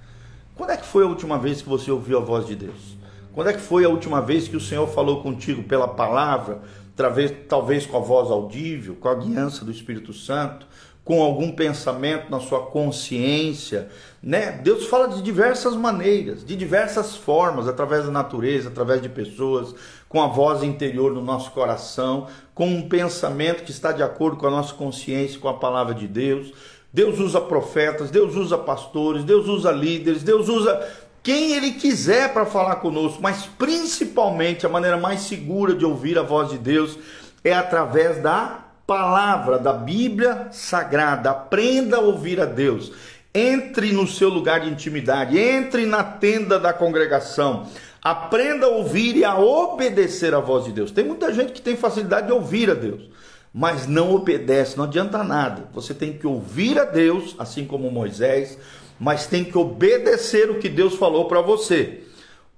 Quando 0.56 0.72
é 0.72 0.78
que 0.78 0.86
foi 0.86 1.04
a 1.04 1.08
última 1.08 1.38
vez 1.38 1.62
que 1.62 1.68
você 1.68 1.92
ouviu 1.92 2.18
a 2.18 2.22
voz 2.22 2.46
de 2.48 2.56
Deus? 2.56 2.98
Quando 3.34 3.50
é 3.50 3.54
que 3.54 3.62
foi 3.62 3.84
a 3.84 3.90
última 3.90 4.22
vez 4.22 4.48
que 4.48 4.58
o 4.58 4.62
Senhor 4.62 4.88
falou 4.88 5.22
contigo 5.22 5.64
pela 5.64 5.88
palavra, 5.90 6.62
talvez, 6.96 7.34
talvez 7.48 7.86
com 7.86 7.98
a 7.98 8.02
voz 8.02 8.32
audível, 8.32 8.96
com 8.96 9.10
a 9.10 9.16
guiança 9.16 9.64
do 9.64 9.72
Espírito 9.72 10.14
Santo, 10.14 10.66
com 11.10 11.24
algum 11.24 11.52
pensamento 11.52 12.30
na 12.30 12.40
sua 12.40 12.68
consciência, 12.68 13.90
né? 14.22 14.52
Deus 14.52 14.86
fala 14.86 15.08
de 15.08 15.24
diversas 15.24 15.76
maneiras, 15.76 16.46
de 16.46 16.56
diversas 16.56 17.16
formas, 17.16 17.68
através 17.68 18.06
da 18.06 18.12
natureza, 18.12 18.70
através 18.70 19.02
de 19.02 19.10
pessoas, 19.10 19.74
com 20.08 20.22
a 20.22 20.28
voz 20.28 20.62
interior 20.62 21.12
do 21.12 21.20
nosso 21.20 21.50
coração, 21.50 22.28
com 22.54 22.68
um 22.68 22.88
pensamento 22.88 23.64
que 23.64 23.72
está 23.72 23.92
de 23.92 24.04
acordo 24.04 24.38
com 24.38 24.46
a 24.46 24.52
nossa 24.52 24.76
consciência, 24.76 25.40
com 25.40 25.48
a 25.48 25.56
palavra 25.56 25.96
de 25.96 26.08
Deus. 26.08 26.54
Deus 26.94 27.18
usa 27.18 27.42
profetas, 27.42 28.12
Deus 28.12 28.36
usa 28.36 28.56
pastores, 28.56 29.24
Deus 29.24 29.48
usa 29.48 29.72
líderes, 29.72 30.22
Deus 30.22 30.48
usa 30.48 30.88
quem 31.24 31.54
Ele 31.54 31.72
quiser 31.72 32.32
para 32.34 32.46
falar 32.46 32.76
conosco, 32.76 33.20
mas 33.20 33.48
principalmente 33.58 34.64
a 34.64 34.70
maneira 34.70 34.96
mais 34.96 35.22
segura 35.22 35.74
de 35.74 35.84
ouvir 35.84 36.20
a 36.20 36.22
voz 36.22 36.52
de 36.52 36.60
Deus 36.60 37.00
é 37.44 37.52
através 37.52 38.22
da 38.22 38.69
palavra, 38.90 39.60
da 39.60 39.72
Bíblia 39.72 40.48
Sagrada. 40.52 41.30
Aprenda 41.30 41.98
a 41.98 42.00
ouvir 42.00 42.42
a 42.42 42.46
Deus. 42.46 42.92
Entre 43.32 43.92
no 43.92 44.08
seu 44.08 44.30
lugar 44.30 44.62
de 44.62 44.70
intimidade, 44.72 45.38
entre 45.38 45.86
na 45.86 46.04
tenda 46.04 46.60
da 46.60 46.74
congregação. 46.74 47.68
Aprenda 48.02 48.66
a 48.66 48.70
ouvir 48.70 49.16
e 49.16 49.24
a 49.24 49.38
obedecer 49.38 50.34
a 50.34 50.40
voz 50.40 50.66
de 50.66 50.72
Deus. 50.72 50.90
Tem 50.90 51.06
muita 51.06 51.32
gente 51.32 51.54
que 51.54 51.62
tem 51.62 51.78
facilidade 51.78 52.26
de 52.26 52.34
ouvir 52.34 52.72
a 52.72 52.74
Deus 52.74 53.08
mas 53.52 53.88
não 53.88 54.14
obedece, 54.14 54.78
não 54.78 54.84
adianta 54.84 55.24
nada. 55.24 55.68
Você 55.74 55.92
tem 55.92 56.14
que 56.14 56.28
ouvir 56.28 56.78
a 56.78 56.86
Deus, 56.86 57.36
assim 57.40 57.66
como 57.66 57.90
Moisés, 57.90 58.60
mas 59.00 59.26
tem 59.26 59.44
que 59.44 59.58
obedecer 59.58 60.52
o 60.52 60.60
que 60.60 60.70
Deus 60.70 60.94
falou 60.94 61.28
para 61.28 61.42
você. 61.42 62.04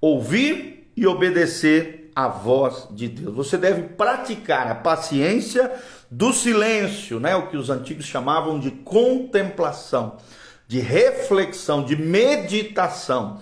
Ouvir 0.01 0.91
e 0.95 1.07
obedecer 1.07 2.01
a 2.13 2.27
voz 2.27 2.87
de 2.91 3.07
Deus. 3.07 3.33
Você 3.33 3.57
deve 3.57 3.83
praticar 3.83 4.67
a 4.69 4.75
paciência 4.75 5.71
do 6.11 6.33
silêncio, 6.33 7.21
né? 7.21 7.33
O 7.37 7.47
que 7.47 7.55
os 7.55 7.69
antigos 7.69 8.05
chamavam 8.05 8.59
de 8.59 8.69
contemplação, 8.69 10.17
de 10.67 10.79
reflexão, 10.79 11.85
de 11.85 11.95
meditação. 11.95 13.39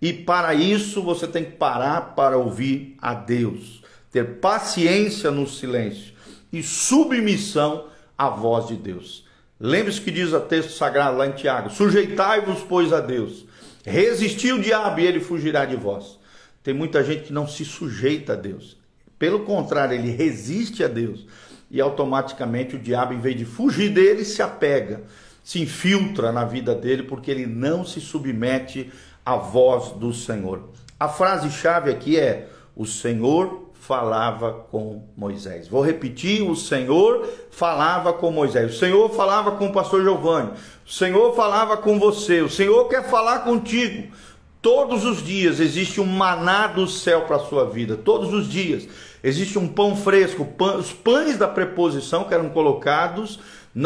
E 0.00 0.14
para 0.14 0.54
isso 0.54 1.02
você 1.02 1.26
tem 1.26 1.44
que 1.44 1.52
parar 1.52 2.14
para 2.14 2.38
ouvir 2.38 2.96
a 3.02 3.12
Deus, 3.12 3.82
ter 4.10 4.38
paciência 4.38 5.30
no 5.30 5.46
silêncio 5.46 6.14
e 6.50 6.62
submissão 6.62 7.88
à 8.16 8.30
voz 8.30 8.68
de 8.68 8.76
Deus. 8.76 9.26
Lembre-se 9.60 10.00
que 10.00 10.10
diz 10.10 10.32
o 10.32 10.40
texto 10.40 10.72
sagrado 10.72 11.18
lá 11.18 11.26
em 11.26 11.32
Tiago: 11.32 11.70
Sujeitai-vos, 11.70 12.62
pois, 12.62 12.92
a 12.92 13.00
Deus. 13.00 13.44
Resisti 13.84 14.52
o 14.52 14.60
diabo 14.60 15.00
e 15.00 15.06
ele 15.06 15.20
fugirá 15.20 15.64
de 15.64 15.76
vós. 15.76 16.18
Tem 16.62 16.74
muita 16.74 17.04
gente 17.04 17.24
que 17.24 17.32
não 17.32 17.46
se 17.46 17.64
sujeita 17.64 18.32
a 18.32 18.36
Deus. 18.36 18.76
Pelo 19.18 19.40
contrário, 19.40 19.94
ele 19.94 20.10
resiste 20.10 20.82
a 20.82 20.88
Deus. 20.88 21.26
E 21.70 21.80
automaticamente 21.80 22.76
o 22.76 22.78
diabo, 22.78 23.12
em 23.12 23.20
vez 23.20 23.36
de 23.36 23.44
fugir 23.44 23.90
dele, 23.90 24.24
se 24.24 24.40
apega, 24.42 25.02
se 25.42 25.60
infiltra 25.60 26.30
na 26.30 26.44
vida 26.44 26.74
dele, 26.74 27.02
porque 27.02 27.30
ele 27.30 27.46
não 27.46 27.84
se 27.84 28.00
submete 28.00 28.92
à 29.24 29.36
voz 29.36 29.90
do 29.92 30.12
Senhor. 30.12 30.70
A 30.98 31.08
frase-chave 31.08 31.90
aqui 31.90 32.18
é: 32.18 32.48
O 32.74 32.86
Senhor 32.86 33.66
falava 33.86 34.52
com 34.70 35.04
Moisés. 35.16 35.68
Vou 35.68 35.80
repetir: 35.80 36.42
o 36.42 36.56
Senhor 36.56 37.28
falava 37.50 38.12
com 38.12 38.30
Moisés, 38.30 38.74
o 38.74 38.78
Senhor 38.78 39.08
falava 39.10 39.52
com 39.52 39.66
o 39.66 39.72
pastor 39.72 40.02
Giovanni, 40.02 40.50
o 40.84 40.90
Senhor 40.90 41.34
falava 41.34 41.76
com 41.76 41.98
você, 41.98 42.40
o 42.40 42.50
Senhor 42.50 42.88
quer 42.88 43.08
falar 43.08 43.40
contigo. 43.40 44.12
Todos 44.60 45.04
os 45.04 45.22
dias 45.22 45.60
existe 45.60 46.00
um 46.00 46.06
maná 46.06 46.66
do 46.66 46.88
céu 46.88 47.22
para 47.22 47.36
a 47.36 47.40
sua 47.40 47.66
vida, 47.66 47.96
todos 47.96 48.32
os 48.32 48.48
dias. 48.48 48.88
Existe 49.26 49.58
um 49.58 49.66
pão 49.66 49.96
fresco, 49.96 50.44
pão, 50.44 50.78
os 50.78 50.92
pães 50.92 51.36
da 51.36 51.48
preposição 51.48 52.22
que 52.22 52.32
eram 52.32 52.48
colocados 52.48 53.40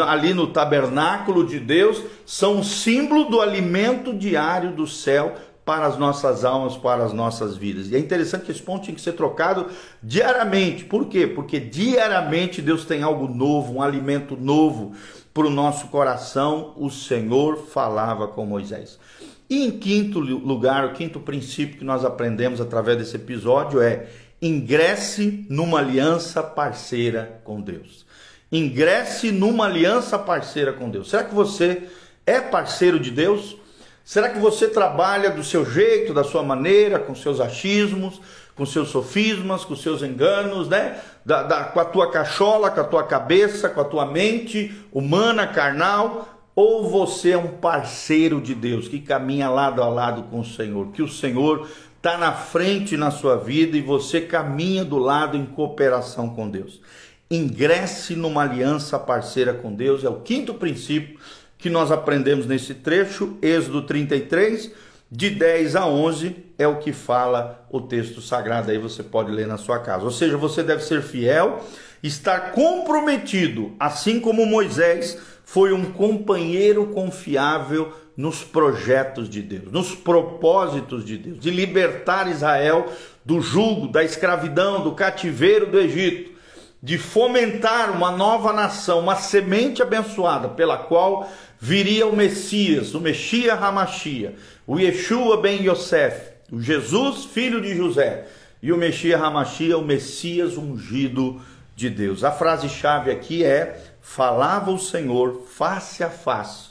ali 0.07 0.35
no 0.35 0.45
tabernáculo 0.45 1.43
de 1.47 1.59
Deus 1.59 2.03
são 2.27 2.57
um 2.57 2.63
símbolo 2.63 3.23
do 3.23 3.41
alimento 3.41 4.13
diário 4.13 4.71
do 4.71 4.85
céu 4.85 5.33
para 5.65 5.87
as 5.87 5.97
nossas 5.97 6.45
almas, 6.45 6.77
para 6.77 7.03
as 7.03 7.11
nossas 7.11 7.57
vidas. 7.57 7.89
E 7.89 7.95
é 7.95 7.99
interessante 7.99 8.45
que 8.45 8.51
esse 8.51 8.61
ponto 8.61 8.83
tinha 8.83 8.93
que 8.93 9.01
ser 9.01 9.13
trocado 9.13 9.65
diariamente. 10.03 10.85
Por 10.85 11.07
quê? 11.07 11.25
Porque 11.25 11.59
diariamente 11.59 12.61
Deus 12.61 12.85
tem 12.85 13.01
algo 13.01 13.27
novo, 13.27 13.73
um 13.73 13.81
alimento 13.81 14.37
novo 14.37 14.93
para 15.33 15.47
o 15.47 15.49
nosso 15.49 15.87
coração. 15.87 16.75
O 16.77 16.91
Senhor 16.91 17.57
falava 17.57 18.27
com 18.27 18.45
Moisés. 18.45 18.99
E 19.49 19.65
em 19.65 19.71
quinto 19.71 20.19
lugar, 20.19 20.85
o 20.85 20.93
quinto 20.93 21.19
princípio 21.19 21.79
que 21.79 21.83
nós 21.83 22.05
aprendemos 22.05 22.61
através 22.61 22.99
desse 22.99 23.15
episódio 23.15 23.81
é 23.81 24.07
ingresse 24.41 25.45
numa 25.49 25.79
aliança 25.79 26.41
parceira 26.41 27.41
com 27.43 27.61
Deus. 27.61 28.05
Ingresse 28.51 29.31
numa 29.31 29.65
aliança 29.65 30.17
parceira 30.17 30.73
com 30.73 30.89
Deus. 30.89 31.09
Será 31.09 31.23
que 31.23 31.33
você 31.33 31.83
é 32.25 32.41
parceiro 32.41 32.99
de 32.99 33.11
Deus? 33.11 33.55
Será 34.03 34.29
que 34.29 34.39
você 34.39 34.67
trabalha 34.67 35.29
do 35.29 35.43
seu 35.43 35.63
jeito, 35.63 36.13
da 36.13 36.23
sua 36.23 36.43
maneira, 36.43 36.99
com 36.99 37.13
seus 37.13 37.39
achismos, 37.39 38.19
com 38.55 38.65
seus 38.65 38.89
sofismas, 38.89 39.63
com 39.63 39.75
seus 39.75 40.01
enganos, 40.01 40.67
né? 40.67 40.99
Da, 41.23 41.43
da, 41.43 41.63
com 41.65 41.79
a 41.79 41.85
tua 41.85 42.11
cachola, 42.11 42.71
com 42.71 42.81
a 42.81 42.83
tua 42.83 43.03
cabeça, 43.03 43.69
com 43.69 43.79
a 43.79 43.85
tua 43.85 44.05
mente 44.05 44.75
humana, 44.91 45.47
carnal? 45.47 46.27
Ou 46.53 46.89
você 46.89 47.31
é 47.31 47.37
um 47.37 47.47
parceiro 47.47 48.41
de 48.41 48.53
Deus 48.53 48.87
que 48.87 48.99
caminha 48.99 49.49
lado 49.49 49.81
a 49.81 49.87
lado 49.87 50.23
com 50.23 50.41
o 50.41 50.45
Senhor, 50.45 50.87
que 50.91 51.01
o 51.01 51.07
Senhor 51.07 51.69
está 52.01 52.17
na 52.17 52.31
frente 52.31 52.97
na 52.97 53.11
sua 53.11 53.37
vida 53.37 53.77
e 53.77 53.81
você 53.81 54.19
caminha 54.19 54.83
do 54.83 54.97
lado 54.97 55.37
em 55.37 55.45
cooperação 55.45 56.31
com 56.31 56.49
Deus. 56.49 56.81
Ingresse 57.29 58.15
numa 58.15 58.41
aliança 58.41 58.97
parceira 58.97 59.53
com 59.53 59.71
Deus, 59.71 60.03
é 60.03 60.09
o 60.09 60.19
quinto 60.21 60.55
princípio 60.55 61.19
que 61.59 61.69
nós 61.69 61.91
aprendemos 61.91 62.47
nesse 62.47 62.73
trecho, 62.73 63.37
Êxodo 63.39 63.83
33, 63.83 64.71
de 65.11 65.29
10 65.29 65.75
a 65.75 65.85
11, 65.85 66.35
é 66.57 66.67
o 66.67 66.79
que 66.79 66.91
fala 66.91 67.63
o 67.69 67.79
texto 67.79 68.19
sagrado, 68.19 68.71
aí 68.71 68.79
você 68.79 69.03
pode 69.03 69.31
ler 69.31 69.45
na 69.45 69.57
sua 69.57 69.77
casa. 69.77 70.03
Ou 70.03 70.11
seja, 70.11 70.35
você 70.37 70.63
deve 70.63 70.83
ser 70.83 71.03
fiel, 71.03 71.63
estar 72.01 72.51
comprometido, 72.51 73.75
assim 73.79 74.19
como 74.19 74.43
Moisés 74.43 75.19
foi 75.45 75.71
um 75.71 75.91
companheiro 75.91 76.87
confiável 76.87 77.93
nos 78.15 78.43
projetos 78.43 79.29
de 79.29 79.41
Deus, 79.41 79.71
nos 79.71 79.95
propósitos 79.95 81.05
de 81.05 81.17
Deus, 81.17 81.39
de 81.39 81.49
libertar 81.49 82.29
Israel 82.29 82.91
do 83.23 83.41
jugo, 83.41 83.87
da 83.87 84.03
escravidão, 84.03 84.83
do 84.83 84.93
cativeiro 84.93 85.67
do 85.67 85.79
Egito, 85.79 86.31
de 86.83 86.97
fomentar 86.97 87.91
uma 87.91 88.11
nova 88.11 88.51
nação, 88.51 88.99
uma 88.99 89.15
semente 89.15 89.81
abençoada 89.81 90.49
pela 90.49 90.77
qual 90.77 91.29
viria 91.59 92.07
o 92.07 92.15
Messias, 92.15 92.95
o 92.95 92.99
Messias 92.99 93.61
Hamashia, 93.61 94.35
o 94.65 94.79
Yeshua 94.79 95.37
ben 95.37 95.63
Yosef, 95.63 96.31
o 96.51 96.59
Jesus, 96.59 97.25
filho 97.25 97.61
de 97.61 97.75
José, 97.75 98.27
e 98.63 98.71
o 98.73 98.77
Messias 98.77 99.21
Hamashia, 99.21 99.77
o 99.77 99.85
Messias 99.85 100.57
ungido 100.57 101.39
de 101.75 101.89
Deus. 101.89 102.23
A 102.23 102.31
frase-chave 102.31 103.11
aqui 103.11 103.43
é: 103.43 103.79
falava 104.01 104.71
o 104.71 104.79
Senhor 104.79 105.43
face 105.47 106.03
a 106.03 106.09
face, 106.09 106.70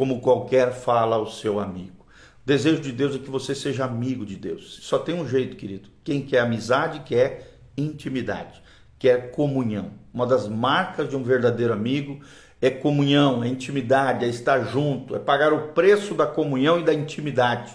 como 0.00 0.22
qualquer 0.22 0.72
fala 0.72 1.16
ao 1.16 1.26
seu 1.26 1.60
amigo. 1.60 2.06
O 2.42 2.46
desejo 2.46 2.80
de 2.80 2.90
Deus 2.90 3.14
é 3.14 3.18
que 3.18 3.28
você 3.28 3.54
seja 3.54 3.84
amigo 3.84 4.24
de 4.24 4.34
Deus. 4.34 4.78
Só 4.80 4.98
tem 4.98 5.14
um 5.14 5.28
jeito, 5.28 5.56
querido. 5.56 5.90
Quem 6.02 6.22
quer 6.22 6.38
amizade 6.38 7.00
quer 7.00 7.58
intimidade, 7.76 8.62
quer 8.98 9.30
comunhão. 9.30 9.90
Uma 10.10 10.26
das 10.26 10.48
marcas 10.48 11.06
de 11.06 11.14
um 11.14 11.22
verdadeiro 11.22 11.74
amigo 11.74 12.18
é 12.62 12.70
comunhão, 12.70 13.44
é 13.44 13.48
intimidade, 13.48 14.24
é 14.24 14.28
estar 14.28 14.60
junto, 14.64 15.14
é 15.14 15.18
pagar 15.18 15.52
o 15.52 15.68
preço 15.74 16.14
da 16.14 16.26
comunhão 16.26 16.80
e 16.80 16.82
da 16.82 16.94
intimidade. 16.94 17.70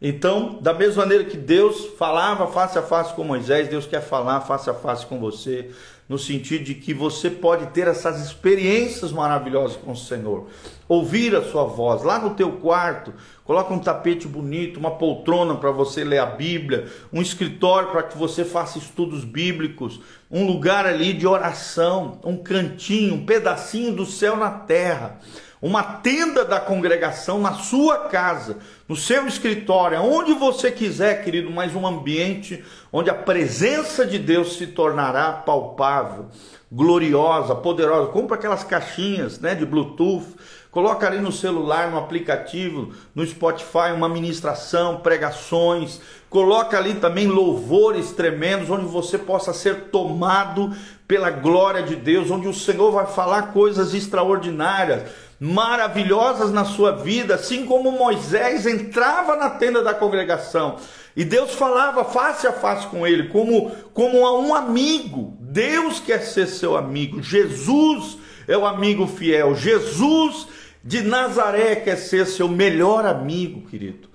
Então, 0.00 0.60
da 0.62 0.72
mesma 0.72 1.02
maneira 1.02 1.24
que 1.24 1.36
Deus 1.36 1.86
falava 1.98 2.46
face 2.46 2.78
a 2.78 2.82
face 2.82 3.12
com 3.12 3.24
Moisés, 3.24 3.66
Deus 3.66 3.86
quer 3.86 4.02
falar 4.02 4.40
face 4.42 4.70
a 4.70 4.74
face 4.74 5.04
com 5.04 5.18
você, 5.18 5.72
no 6.08 6.18
sentido 6.18 6.64
de 6.64 6.74
que 6.74 6.94
você 6.94 7.28
pode 7.28 7.66
ter 7.66 7.88
essas 7.88 8.24
experiências 8.24 9.10
maravilhosas 9.10 9.76
com 9.76 9.92
o 9.92 9.96
Senhor. 9.96 10.46
Ouvir 10.88 11.34
a 11.34 11.42
sua 11.42 11.64
voz 11.64 12.04
lá 12.04 12.18
no 12.18 12.34
teu 12.34 12.52
quarto, 12.52 13.12
coloca 13.44 13.74
um 13.74 13.78
tapete 13.78 14.28
bonito, 14.28 14.78
uma 14.78 14.92
poltrona 14.92 15.56
para 15.56 15.72
você 15.72 16.04
ler 16.04 16.18
a 16.18 16.26
Bíblia, 16.26 16.86
um 17.12 17.20
escritório 17.20 17.90
para 17.90 18.04
que 18.04 18.16
você 18.16 18.44
faça 18.44 18.78
estudos 18.78 19.24
bíblicos, 19.24 20.00
um 20.30 20.46
lugar 20.46 20.86
ali 20.86 21.12
de 21.12 21.26
oração, 21.26 22.20
um 22.24 22.36
cantinho, 22.36 23.14
um 23.14 23.26
pedacinho 23.26 23.92
do 23.92 24.06
céu 24.06 24.36
na 24.36 24.50
terra 24.50 25.18
uma 25.60 25.82
tenda 25.82 26.44
da 26.44 26.60
congregação 26.60 27.40
na 27.40 27.54
sua 27.54 28.08
casa, 28.08 28.58
no 28.88 28.94
seu 28.94 29.26
escritório, 29.26 30.00
onde 30.00 30.32
você 30.34 30.70
quiser, 30.70 31.24
querido, 31.24 31.50
mas 31.50 31.74
um 31.74 31.86
ambiente 31.86 32.62
onde 32.92 33.10
a 33.10 33.14
presença 33.14 34.06
de 34.06 34.18
Deus 34.18 34.56
se 34.56 34.66
tornará 34.68 35.32
palpável, 35.32 36.26
gloriosa, 36.70 37.54
poderosa. 37.54 38.12
Compra 38.12 38.36
aquelas 38.36 38.64
caixinhas, 38.64 39.38
né, 39.38 39.54
de 39.54 39.64
Bluetooth, 39.64 40.36
coloca 40.70 41.06
ali 41.06 41.18
no 41.20 41.32
celular, 41.32 41.90
no 41.90 41.96
aplicativo, 41.96 42.92
no 43.14 43.26
Spotify, 43.26 43.92
uma 43.94 44.10
ministração, 44.10 44.98
pregações, 44.98 46.00
coloca 46.28 46.76
ali 46.76 46.96
também 46.96 47.26
louvores 47.28 48.12
tremendos, 48.12 48.68
onde 48.68 48.84
você 48.84 49.16
possa 49.16 49.54
ser 49.54 49.84
tomado 49.84 50.70
pela 51.08 51.30
glória 51.30 51.82
de 51.82 51.96
Deus, 51.96 52.30
onde 52.30 52.46
o 52.46 52.52
Senhor 52.52 52.90
vai 52.90 53.06
falar 53.06 53.52
coisas 53.52 53.94
extraordinárias 53.94 55.04
maravilhosas 55.38 56.52
na 56.52 56.64
sua 56.64 56.92
vida, 56.92 57.34
assim 57.34 57.66
como 57.66 57.92
Moisés 57.92 58.66
entrava 58.66 59.36
na 59.36 59.50
tenda 59.50 59.82
da 59.82 59.92
congregação 59.92 60.76
e 61.16 61.24
Deus 61.24 61.54
falava 61.54 62.04
face 62.04 62.46
a 62.46 62.52
face 62.52 62.86
com 62.88 63.06
ele, 63.06 63.28
como, 63.28 63.70
como 63.94 64.26
a 64.26 64.38
um 64.38 64.54
amigo. 64.54 65.36
Deus 65.40 65.98
quer 65.98 66.20
ser 66.20 66.46
seu 66.46 66.76
amigo, 66.76 67.22
Jesus 67.22 68.18
é 68.46 68.56
o 68.56 68.66
amigo 68.66 69.06
fiel, 69.06 69.56
Jesus 69.56 70.46
de 70.84 71.02
Nazaré 71.02 71.74
quer 71.76 71.96
ser 71.96 72.26
seu 72.26 72.46
melhor 72.46 73.06
amigo, 73.06 73.62
querido. 73.62 74.10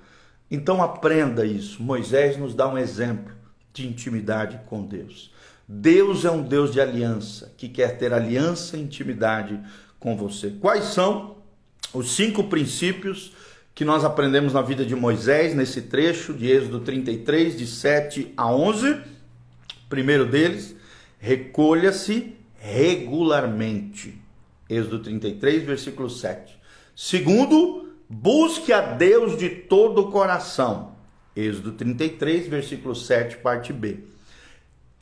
Então 0.48 0.80
aprenda 0.80 1.44
isso. 1.44 1.82
Moisés 1.82 2.36
nos 2.36 2.54
dá 2.54 2.68
um 2.68 2.78
exemplo 2.78 3.34
de 3.72 3.86
intimidade 3.86 4.60
com 4.66 4.82
Deus. 4.82 5.32
Deus 5.66 6.24
é 6.24 6.30
um 6.30 6.42
Deus 6.42 6.72
de 6.72 6.80
aliança, 6.80 7.52
que 7.56 7.68
quer 7.68 7.98
ter 7.98 8.12
aliança 8.12 8.76
e 8.76 8.82
intimidade 8.82 9.58
com 10.02 10.16
você. 10.16 10.50
Quais 10.60 10.86
são 10.86 11.36
os 11.94 12.10
cinco 12.10 12.44
princípios 12.44 13.32
que 13.72 13.84
nós 13.84 14.04
aprendemos 14.04 14.52
na 14.52 14.60
vida 14.60 14.84
de 14.84 14.96
Moisés, 14.96 15.54
nesse 15.54 15.82
trecho 15.82 16.34
de 16.34 16.50
Êxodo 16.50 16.80
33, 16.80 17.56
de 17.56 17.66
7 17.66 18.34
a 18.36 18.52
11? 18.52 19.00
Primeiro 19.88 20.26
deles, 20.26 20.74
recolha-se 21.18 22.34
regularmente. 22.58 24.20
Êxodo 24.68 24.98
33, 24.98 25.62
versículo 25.62 26.10
7. 26.10 26.58
Segundo, 26.96 27.88
busque 28.08 28.72
a 28.72 28.80
Deus 28.80 29.38
de 29.38 29.48
todo 29.48 30.00
o 30.00 30.10
coração. 30.10 30.96
Êxodo 31.36 31.72
33, 31.72 32.48
versículo 32.48 32.94
7, 32.96 33.36
parte 33.36 33.72
B. 33.72 34.11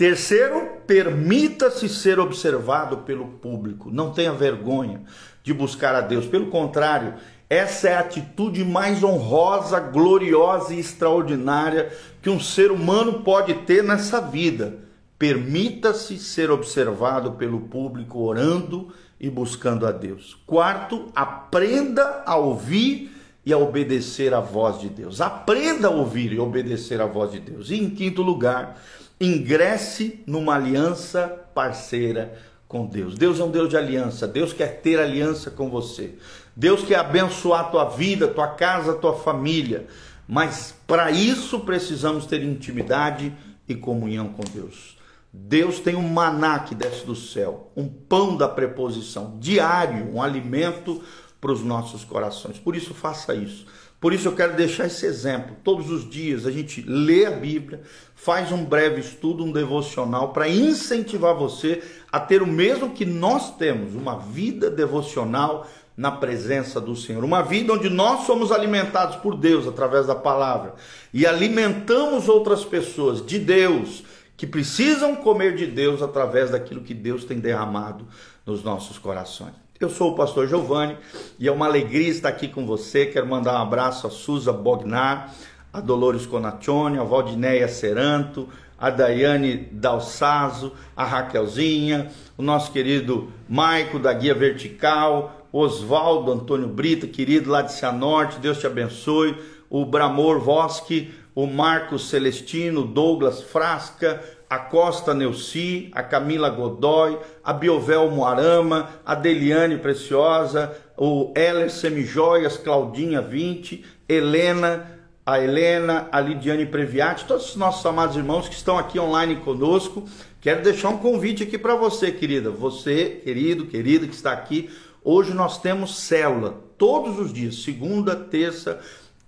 Terceiro, 0.00 0.78
permita-se 0.86 1.86
ser 1.86 2.18
observado 2.18 2.96
pelo 3.04 3.26
público. 3.32 3.90
Não 3.90 4.10
tenha 4.10 4.32
vergonha 4.32 5.02
de 5.42 5.52
buscar 5.52 5.94
a 5.94 6.00
Deus. 6.00 6.24
Pelo 6.24 6.46
contrário, 6.46 7.16
essa 7.50 7.90
é 7.90 7.94
a 7.94 8.00
atitude 8.00 8.64
mais 8.64 9.04
honrosa, 9.04 9.78
gloriosa 9.78 10.72
e 10.72 10.80
extraordinária 10.80 11.92
que 12.22 12.30
um 12.30 12.40
ser 12.40 12.72
humano 12.72 13.20
pode 13.22 13.52
ter 13.52 13.84
nessa 13.84 14.22
vida. 14.22 14.78
Permita-se 15.18 16.18
ser 16.18 16.50
observado 16.50 17.32
pelo 17.32 17.60
público 17.60 18.20
orando 18.20 18.94
e 19.20 19.28
buscando 19.28 19.86
a 19.86 19.92
Deus. 19.92 20.34
Quarto, 20.46 21.10
aprenda 21.14 22.22
a 22.24 22.36
ouvir 22.36 23.14
e 23.44 23.52
a 23.52 23.58
obedecer 23.58 24.32
à 24.32 24.40
voz 24.40 24.80
de 24.80 24.88
Deus. 24.88 25.20
Aprenda 25.20 25.88
a 25.88 25.90
ouvir 25.90 26.32
e 26.32 26.38
obedecer 26.38 27.02
à 27.02 27.06
voz 27.06 27.32
de 27.32 27.40
Deus. 27.40 27.70
E 27.70 27.74
em 27.74 27.90
quinto 27.90 28.22
lugar, 28.22 28.80
ingresse 29.20 30.22
numa 30.26 30.54
aliança 30.54 31.28
parceira 31.54 32.38
com 32.66 32.86
Deus. 32.86 33.16
Deus 33.16 33.38
é 33.38 33.44
um 33.44 33.50
Deus 33.50 33.68
de 33.68 33.76
aliança. 33.76 34.26
Deus 34.26 34.52
quer 34.52 34.80
ter 34.80 34.98
aliança 34.98 35.50
com 35.50 35.68
você. 35.68 36.14
Deus 36.56 36.82
quer 36.82 36.96
abençoar 36.96 37.60
a 37.60 37.64
tua 37.64 37.84
vida, 37.84 38.28
tua 38.28 38.48
casa, 38.48 38.94
tua 38.94 39.14
família. 39.14 39.86
Mas 40.26 40.74
para 40.86 41.10
isso 41.10 41.60
precisamos 41.60 42.26
ter 42.26 42.42
intimidade 42.42 43.32
e 43.68 43.74
comunhão 43.74 44.28
com 44.28 44.42
Deus. 44.44 44.96
Deus 45.32 45.78
tem 45.78 45.94
um 45.94 46.08
maná 46.08 46.60
que 46.60 46.74
desce 46.74 47.04
do 47.04 47.14
céu, 47.14 47.70
um 47.76 47.88
pão 47.88 48.36
da 48.36 48.48
preposição, 48.48 49.36
diário, 49.38 50.12
um 50.12 50.20
alimento 50.20 51.02
para 51.40 51.52
os 51.52 51.62
nossos 51.62 52.04
corações. 52.04 52.58
Por 52.58 52.74
isso, 52.74 52.92
faça 52.94 53.34
isso. 53.34 53.66
Por 54.00 54.14
isso 54.14 54.28
eu 54.28 54.32
quero 54.34 54.56
deixar 54.56 54.86
esse 54.86 55.04
exemplo. 55.04 55.54
Todos 55.62 55.90
os 55.90 56.08
dias 56.08 56.46
a 56.46 56.50
gente 56.50 56.80
lê 56.80 57.26
a 57.26 57.30
Bíblia, 57.30 57.82
faz 58.14 58.50
um 58.50 58.64
breve 58.64 59.00
estudo, 59.00 59.44
um 59.44 59.52
devocional 59.52 60.32
para 60.32 60.48
incentivar 60.48 61.34
você 61.34 61.82
a 62.10 62.18
ter 62.18 62.40
o 62.42 62.46
mesmo 62.46 62.90
que 62.90 63.04
nós 63.04 63.56
temos, 63.56 63.94
uma 63.94 64.18
vida 64.18 64.70
devocional 64.70 65.68
na 65.94 66.10
presença 66.10 66.80
do 66.80 66.96
Senhor. 66.96 67.22
Uma 67.22 67.42
vida 67.42 67.74
onde 67.74 67.90
nós 67.90 68.24
somos 68.24 68.50
alimentados 68.50 69.16
por 69.16 69.36
Deus 69.36 69.68
através 69.68 70.06
da 70.06 70.14
palavra 70.14 70.74
e 71.12 71.26
alimentamos 71.26 72.26
outras 72.26 72.64
pessoas 72.64 73.24
de 73.24 73.38
Deus 73.38 74.02
que 74.34 74.46
precisam 74.46 75.14
comer 75.14 75.54
de 75.54 75.66
Deus 75.66 76.00
através 76.00 76.50
daquilo 76.50 76.80
que 76.80 76.94
Deus 76.94 77.24
tem 77.24 77.38
derramado 77.38 78.06
nos 78.46 78.64
nossos 78.64 78.96
corações. 78.96 79.52
Eu 79.80 79.88
sou 79.88 80.10
o 80.10 80.14
pastor 80.14 80.46
Giovanni 80.46 80.94
e 81.38 81.48
é 81.48 81.50
uma 81.50 81.64
alegria 81.64 82.10
estar 82.10 82.28
aqui 82.28 82.46
com 82.46 82.66
você. 82.66 83.06
Quero 83.06 83.26
mandar 83.26 83.54
um 83.54 83.62
abraço 83.62 84.06
a 84.06 84.10
Suza 84.10 84.52
Bognar, 84.52 85.34
a 85.72 85.80
Dolores 85.80 86.26
Conaccione, 86.26 86.98
a 86.98 87.02
Valdineia 87.02 87.66
Seranto, 87.66 88.46
a 88.78 88.90
Daiane 88.90 89.56
Dalsazo, 89.72 90.74
a 90.94 91.02
Raquelzinha, 91.02 92.10
o 92.36 92.42
nosso 92.42 92.70
querido 92.72 93.32
Maico 93.48 93.98
da 93.98 94.12
Guia 94.12 94.34
Vertical, 94.34 95.46
Oswaldo 95.50 96.30
Antônio 96.30 96.68
Brita, 96.68 97.06
querido 97.06 97.48
lá 97.48 97.62
de 97.62 97.72
Cianorte, 97.72 98.38
Deus 98.38 98.58
te 98.58 98.66
abençoe, 98.66 99.34
o 99.70 99.86
Bramor 99.86 100.40
Vosque, 100.40 101.10
o 101.34 101.46
Marcos 101.46 102.10
Celestino, 102.10 102.84
Douglas 102.84 103.40
Frasca, 103.40 104.22
a 104.50 104.58
Costa 104.58 105.14
Neuci, 105.14 105.92
a 105.92 106.02
Camila 106.02 106.50
Godoy, 106.50 107.16
a 107.44 107.52
Biovel 107.52 108.10
Moarama, 108.10 108.90
a 109.06 109.14
Deliane 109.14 109.78
Preciosa, 109.78 110.76
o 110.96 111.32
Heller 111.36 111.70
Semijoias, 111.70 112.56
Claudinha 112.56 113.22
20, 113.22 113.84
Helena, 114.08 114.98
a 115.24 115.38
Helena, 115.38 116.08
a 116.10 116.20
Lidiane 116.20 116.66
Previati, 116.66 117.26
todos 117.26 117.50
os 117.50 117.56
nossos 117.56 117.86
amados 117.86 118.16
irmãos 118.16 118.48
que 118.48 118.56
estão 118.56 118.76
aqui 118.76 118.98
online 118.98 119.36
conosco. 119.36 120.08
Quero 120.40 120.64
deixar 120.64 120.88
um 120.88 120.98
convite 120.98 121.44
aqui 121.44 121.56
para 121.56 121.76
você, 121.76 122.10
querida. 122.10 122.50
Você, 122.50 123.20
querido, 123.22 123.66
querida 123.66 124.08
que 124.08 124.14
está 124.14 124.32
aqui. 124.32 124.68
Hoje 125.04 125.32
nós 125.32 125.60
temos 125.60 125.96
célula 125.96 126.56
todos 126.76 127.20
os 127.20 127.32
dias, 127.32 127.62
segunda, 127.62 128.16
terça, 128.16 128.80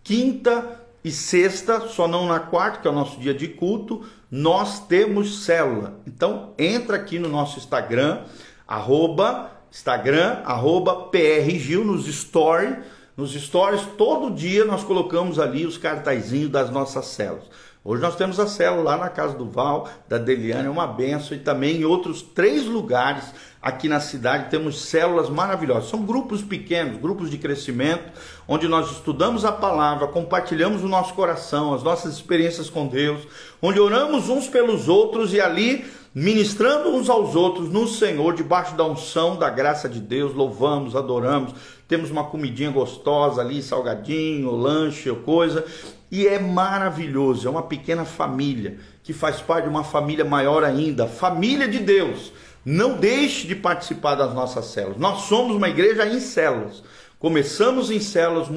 quinta 0.02 0.80
e 1.04 1.12
sexta, 1.12 1.80
só 1.88 2.08
não 2.08 2.26
na 2.26 2.40
quarta, 2.40 2.80
que 2.80 2.88
é 2.88 2.90
o 2.90 2.94
nosso 2.94 3.20
dia 3.20 3.32
de 3.32 3.46
culto 3.46 4.04
nós 4.32 4.80
temos 4.86 5.44
célula. 5.44 6.00
Então 6.06 6.54
entra 6.56 6.96
aqui 6.96 7.18
no 7.18 7.28
nosso 7.28 7.58
Instagram, 7.58 8.22
arroba, 8.66 9.50
Instagram, 9.70 10.40
arroba 10.46 11.10
PRGil 11.10 11.84
nos 11.84 12.06
stories. 12.06 12.78
Nos 13.14 13.34
stories, 13.34 13.82
todo 13.98 14.34
dia 14.34 14.64
nós 14.64 14.82
colocamos 14.82 15.38
ali 15.38 15.66
os 15.66 15.76
cartazinhos 15.76 16.50
das 16.50 16.70
nossas 16.70 17.04
células. 17.08 17.44
Hoje 17.84 18.00
nós 18.00 18.14
temos 18.14 18.38
a 18.38 18.46
célula 18.46 18.90
lá 18.92 18.96
na 18.96 19.08
casa 19.08 19.36
do 19.36 19.44
Val, 19.44 19.88
da 20.08 20.16
Deliane, 20.16 20.68
é 20.68 20.70
uma 20.70 20.86
benção, 20.86 21.36
e 21.36 21.40
também 21.40 21.78
em 21.78 21.84
outros 21.84 22.22
três 22.22 22.64
lugares 22.64 23.34
aqui 23.60 23.88
na 23.88 23.98
cidade 23.98 24.50
temos 24.50 24.82
células 24.82 25.28
maravilhosas. 25.28 25.90
São 25.90 26.00
grupos 26.04 26.42
pequenos, 26.42 27.00
grupos 27.00 27.28
de 27.28 27.38
crescimento, 27.38 28.04
onde 28.46 28.68
nós 28.68 28.92
estudamos 28.92 29.44
a 29.44 29.50
palavra, 29.50 30.06
compartilhamos 30.06 30.84
o 30.84 30.88
nosso 30.88 31.12
coração, 31.14 31.74
as 31.74 31.82
nossas 31.82 32.14
experiências 32.14 32.70
com 32.70 32.86
Deus, 32.86 33.26
onde 33.60 33.80
oramos 33.80 34.28
uns 34.28 34.46
pelos 34.46 34.88
outros 34.88 35.34
e 35.34 35.40
ali 35.40 35.84
ministrando 36.14 36.90
uns 36.90 37.10
aos 37.10 37.34
outros 37.34 37.68
no 37.68 37.88
Senhor, 37.88 38.32
debaixo 38.34 38.76
da 38.76 38.84
unção 38.84 39.34
da 39.34 39.50
graça 39.50 39.88
de 39.88 39.98
Deus, 39.98 40.34
louvamos, 40.34 40.94
adoramos, 40.94 41.52
temos 41.88 42.12
uma 42.12 42.24
comidinha 42.24 42.70
gostosa 42.70 43.40
ali, 43.40 43.60
salgadinho, 43.60 44.54
lanche, 44.54 45.10
coisa, 45.24 45.64
e 46.12 46.28
é 46.28 46.38
maravilhoso, 46.38 47.48
é 47.48 47.50
uma 47.50 47.62
pequena 47.62 48.04
família 48.04 48.76
que 49.02 49.14
faz 49.14 49.40
parte 49.40 49.64
de 49.64 49.70
uma 49.70 49.82
família 49.82 50.26
maior 50.26 50.62
ainda, 50.62 51.06
família 51.06 51.66
de 51.66 51.78
Deus. 51.78 52.34
Não 52.62 52.98
deixe 52.98 53.46
de 53.46 53.54
participar 53.54 54.14
das 54.14 54.34
nossas 54.34 54.66
células. 54.66 54.98
Nós 54.98 55.22
somos 55.22 55.56
uma 55.56 55.70
igreja 55.70 56.06
em 56.06 56.20
células. 56.20 56.82
Começamos 57.18 57.90
em 57.90 57.98
células, 57.98 58.48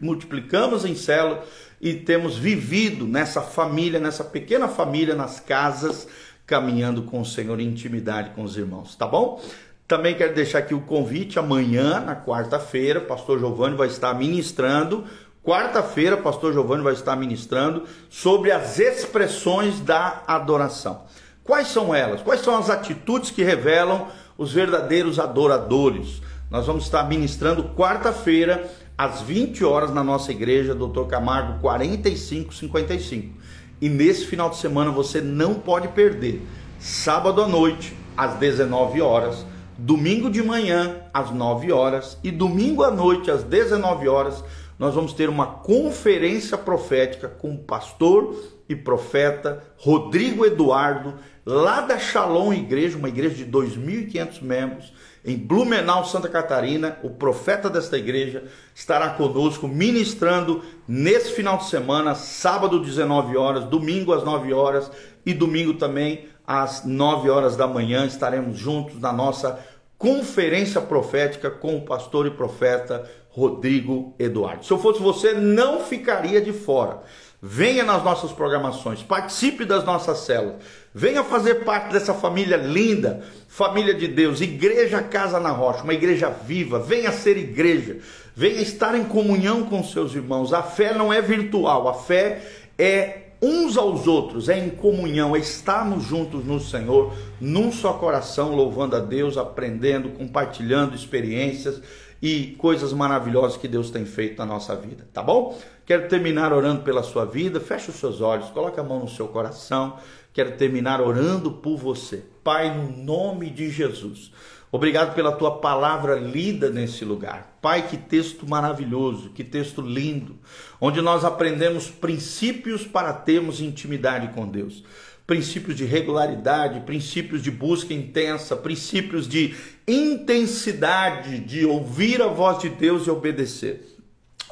multiplicamos 0.00 0.84
em 0.84 0.94
células 0.94 1.40
e 1.80 1.94
temos 1.94 2.36
vivido 2.36 3.08
nessa 3.08 3.40
família, 3.42 3.98
nessa 3.98 4.22
pequena 4.22 4.68
família, 4.68 5.16
nas 5.16 5.40
casas, 5.40 6.06
caminhando 6.46 7.02
com 7.02 7.20
o 7.20 7.26
Senhor 7.26 7.58
em 7.58 7.66
intimidade 7.66 8.30
com 8.36 8.44
os 8.44 8.56
irmãos, 8.56 8.94
tá 8.94 9.06
bom? 9.06 9.42
Também 9.88 10.14
quero 10.14 10.32
deixar 10.32 10.58
aqui 10.58 10.74
o 10.74 10.80
convite 10.82 11.40
amanhã, 11.40 11.98
na 11.98 12.14
quarta-feira, 12.14 13.00
pastor 13.00 13.40
Giovanni 13.40 13.76
vai 13.76 13.88
estar 13.88 14.14
ministrando 14.14 15.04
Quarta-feira, 15.42 16.18
pastor 16.18 16.52
Giovanni 16.52 16.82
vai 16.82 16.92
estar 16.92 17.16
ministrando 17.16 17.84
sobre 18.10 18.52
as 18.52 18.78
expressões 18.78 19.80
da 19.80 20.22
adoração. 20.26 21.04
Quais 21.42 21.68
são 21.68 21.94
elas? 21.94 22.20
Quais 22.20 22.42
são 22.42 22.58
as 22.58 22.68
atitudes 22.68 23.30
que 23.30 23.42
revelam 23.42 24.08
os 24.36 24.52
verdadeiros 24.52 25.18
adoradores? 25.18 26.20
Nós 26.50 26.66
vamos 26.66 26.84
estar 26.84 27.08
ministrando 27.08 27.70
quarta-feira, 27.74 28.70
às 28.98 29.22
20 29.22 29.64
horas, 29.64 29.90
na 29.90 30.04
nossa 30.04 30.30
igreja, 30.30 30.74
Dr. 30.74 31.04
Camargo 31.08 31.58
4555. 31.60 33.34
E 33.80 33.88
nesse 33.88 34.26
final 34.26 34.50
de 34.50 34.58
semana 34.58 34.90
você 34.90 35.22
não 35.22 35.54
pode 35.54 35.88
perder. 35.88 36.46
Sábado 36.78 37.42
à 37.42 37.48
noite, 37.48 37.96
às 38.14 38.34
19 38.34 39.00
horas, 39.00 39.46
domingo 39.78 40.30
de 40.30 40.42
manhã, 40.42 40.96
às 41.14 41.30
9 41.30 41.72
horas 41.72 42.18
e 42.22 42.30
domingo 42.30 42.84
à 42.84 42.90
noite, 42.90 43.30
às 43.30 43.42
19 43.42 44.06
horas 44.06 44.44
nós 44.80 44.94
vamos 44.94 45.12
ter 45.12 45.28
uma 45.28 45.46
conferência 45.46 46.56
profética 46.56 47.28
com 47.28 47.52
o 47.52 47.58
pastor 47.58 48.34
e 48.66 48.74
profeta 48.74 49.62
Rodrigo 49.76 50.46
Eduardo, 50.46 51.16
lá 51.44 51.82
da 51.82 51.98
Shalom 51.98 52.50
Igreja, 52.50 52.96
uma 52.96 53.10
igreja 53.10 53.34
de 53.34 53.44
2.500 53.44 54.40
membros, 54.40 54.90
em 55.22 55.36
Blumenau, 55.36 56.06
Santa 56.06 56.30
Catarina. 56.30 56.96
O 57.02 57.10
profeta 57.10 57.68
desta 57.68 57.98
igreja 57.98 58.44
estará 58.74 59.10
conosco 59.10 59.68
ministrando 59.68 60.64
nesse 60.88 61.32
final 61.32 61.58
de 61.58 61.66
semana, 61.66 62.14
sábado 62.14 62.80
19 62.80 63.36
horas, 63.36 63.66
domingo 63.66 64.14
às 64.14 64.24
9 64.24 64.50
horas 64.54 64.90
e 65.26 65.34
domingo 65.34 65.74
também 65.74 66.24
às 66.46 66.86
9 66.86 67.28
horas 67.28 67.54
da 67.54 67.66
manhã. 67.66 68.06
Estaremos 68.06 68.58
juntos 68.58 68.98
na 68.98 69.12
nossa 69.12 69.62
conferência 70.00 70.80
profética 70.80 71.50
com 71.50 71.76
o 71.76 71.82
pastor 71.82 72.26
e 72.26 72.30
profeta 72.30 73.06
Rodrigo 73.28 74.14
Eduardo. 74.18 74.64
Se 74.64 74.72
eu 74.72 74.78
fosse 74.78 74.98
você, 74.98 75.34
não 75.34 75.84
ficaria 75.84 76.40
de 76.40 76.54
fora. 76.54 77.02
Venha 77.42 77.84
nas 77.84 78.02
nossas 78.02 78.32
programações, 78.32 79.02
participe 79.02 79.64
das 79.64 79.84
nossas 79.84 80.20
células, 80.20 80.56
venha 80.94 81.22
fazer 81.22 81.64
parte 81.66 81.92
dessa 81.92 82.14
família 82.14 82.56
linda, 82.56 83.22
família 83.46 83.94
de 83.94 84.08
Deus, 84.08 84.40
Igreja 84.40 85.02
Casa 85.02 85.38
na 85.38 85.50
Rocha, 85.50 85.84
uma 85.84 85.94
igreja 85.94 86.30
viva. 86.30 86.78
Venha 86.78 87.12
ser 87.12 87.36
igreja, 87.36 87.98
venha 88.34 88.60
estar 88.60 88.94
em 88.94 89.04
comunhão 89.04 89.64
com 89.64 89.84
seus 89.84 90.14
irmãos. 90.14 90.54
A 90.54 90.62
fé 90.62 90.94
não 90.94 91.12
é 91.12 91.20
virtual, 91.20 91.88
a 91.88 91.94
fé 91.94 92.42
é 92.78 93.29
uns 93.42 93.76
aos 93.76 94.06
outros, 94.06 94.48
é 94.48 94.58
em 94.58 94.70
comunhão, 94.70 95.34
é 95.34 95.38
estarmos 95.38 96.04
juntos 96.04 96.44
no 96.44 96.60
Senhor, 96.60 97.12
num 97.40 97.72
só 97.72 97.94
coração, 97.94 98.54
louvando 98.54 98.96
a 98.96 99.00
Deus, 99.00 99.38
aprendendo, 99.38 100.10
compartilhando 100.10 100.94
experiências 100.94 101.80
e 102.22 102.54
coisas 102.58 102.92
maravilhosas 102.92 103.56
que 103.56 103.66
Deus 103.66 103.90
tem 103.90 104.04
feito 104.04 104.38
na 104.38 104.44
nossa 104.44 104.76
vida, 104.76 105.08
tá 105.12 105.22
bom? 105.22 105.58
Quero 105.90 106.06
terminar 106.06 106.52
orando 106.52 106.82
pela 106.82 107.02
sua 107.02 107.24
vida. 107.24 107.58
Feche 107.58 107.90
os 107.90 107.96
seus 107.96 108.20
olhos, 108.20 108.48
coloque 108.50 108.78
a 108.78 108.82
mão 108.84 109.00
no 109.00 109.08
seu 109.08 109.26
coração. 109.26 109.96
Quero 110.32 110.56
terminar 110.56 111.00
orando 111.00 111.50
por 111.50 111.76
você. 111.76 112.22
Pai, 112.44 112.72
no 112.72 112.96
nome 113.04 113.50
de 113.50 113.68
Jesus. 113.70 114.30
Obrigado 114.72 115.14
pela 115.14 115.32
tua 115.32 115.58
palavra 115.58 116.14
lida 116.14 116.70
nesse 116.70 117.04
lugar. 117.04 117.56
Pai, 117.60 117.88
que 117.88 117.96
texto 117.96 118.48
maravilhoso, 118.48 119.30
que 119.30 119.42
texto 119.42 119.80
lindo, 119.80 120.38
onde 120.80 121.00
nós 121.00 121.24
aprendemos 121.24 121.90
princípios 121.90 122.84
para 122.86 123.12
termos 123.12 123.60
intimidade 123.60 124.28
com 124.32 124.46
Deus 124.46 124.84
princípios 125.30 125.76
de 125.76 125.84
regularidade, 125.84 126.80
princípios 126.80 127.40
de 127.40 127.52
busca 127.52 127.94
intensa, 127.94 128.56
princípios 128.56 129.28
de 129.28 129.54
intensidade 129.86 131.38
de 131.38 131.64
ouvir 131.64 132.20
a 132.20 132.26
voz 132.26 132.58
de 132.58 132.68
Deus 132.68 133.06
e 133.06 133.10
obedecer. 133.10 133.96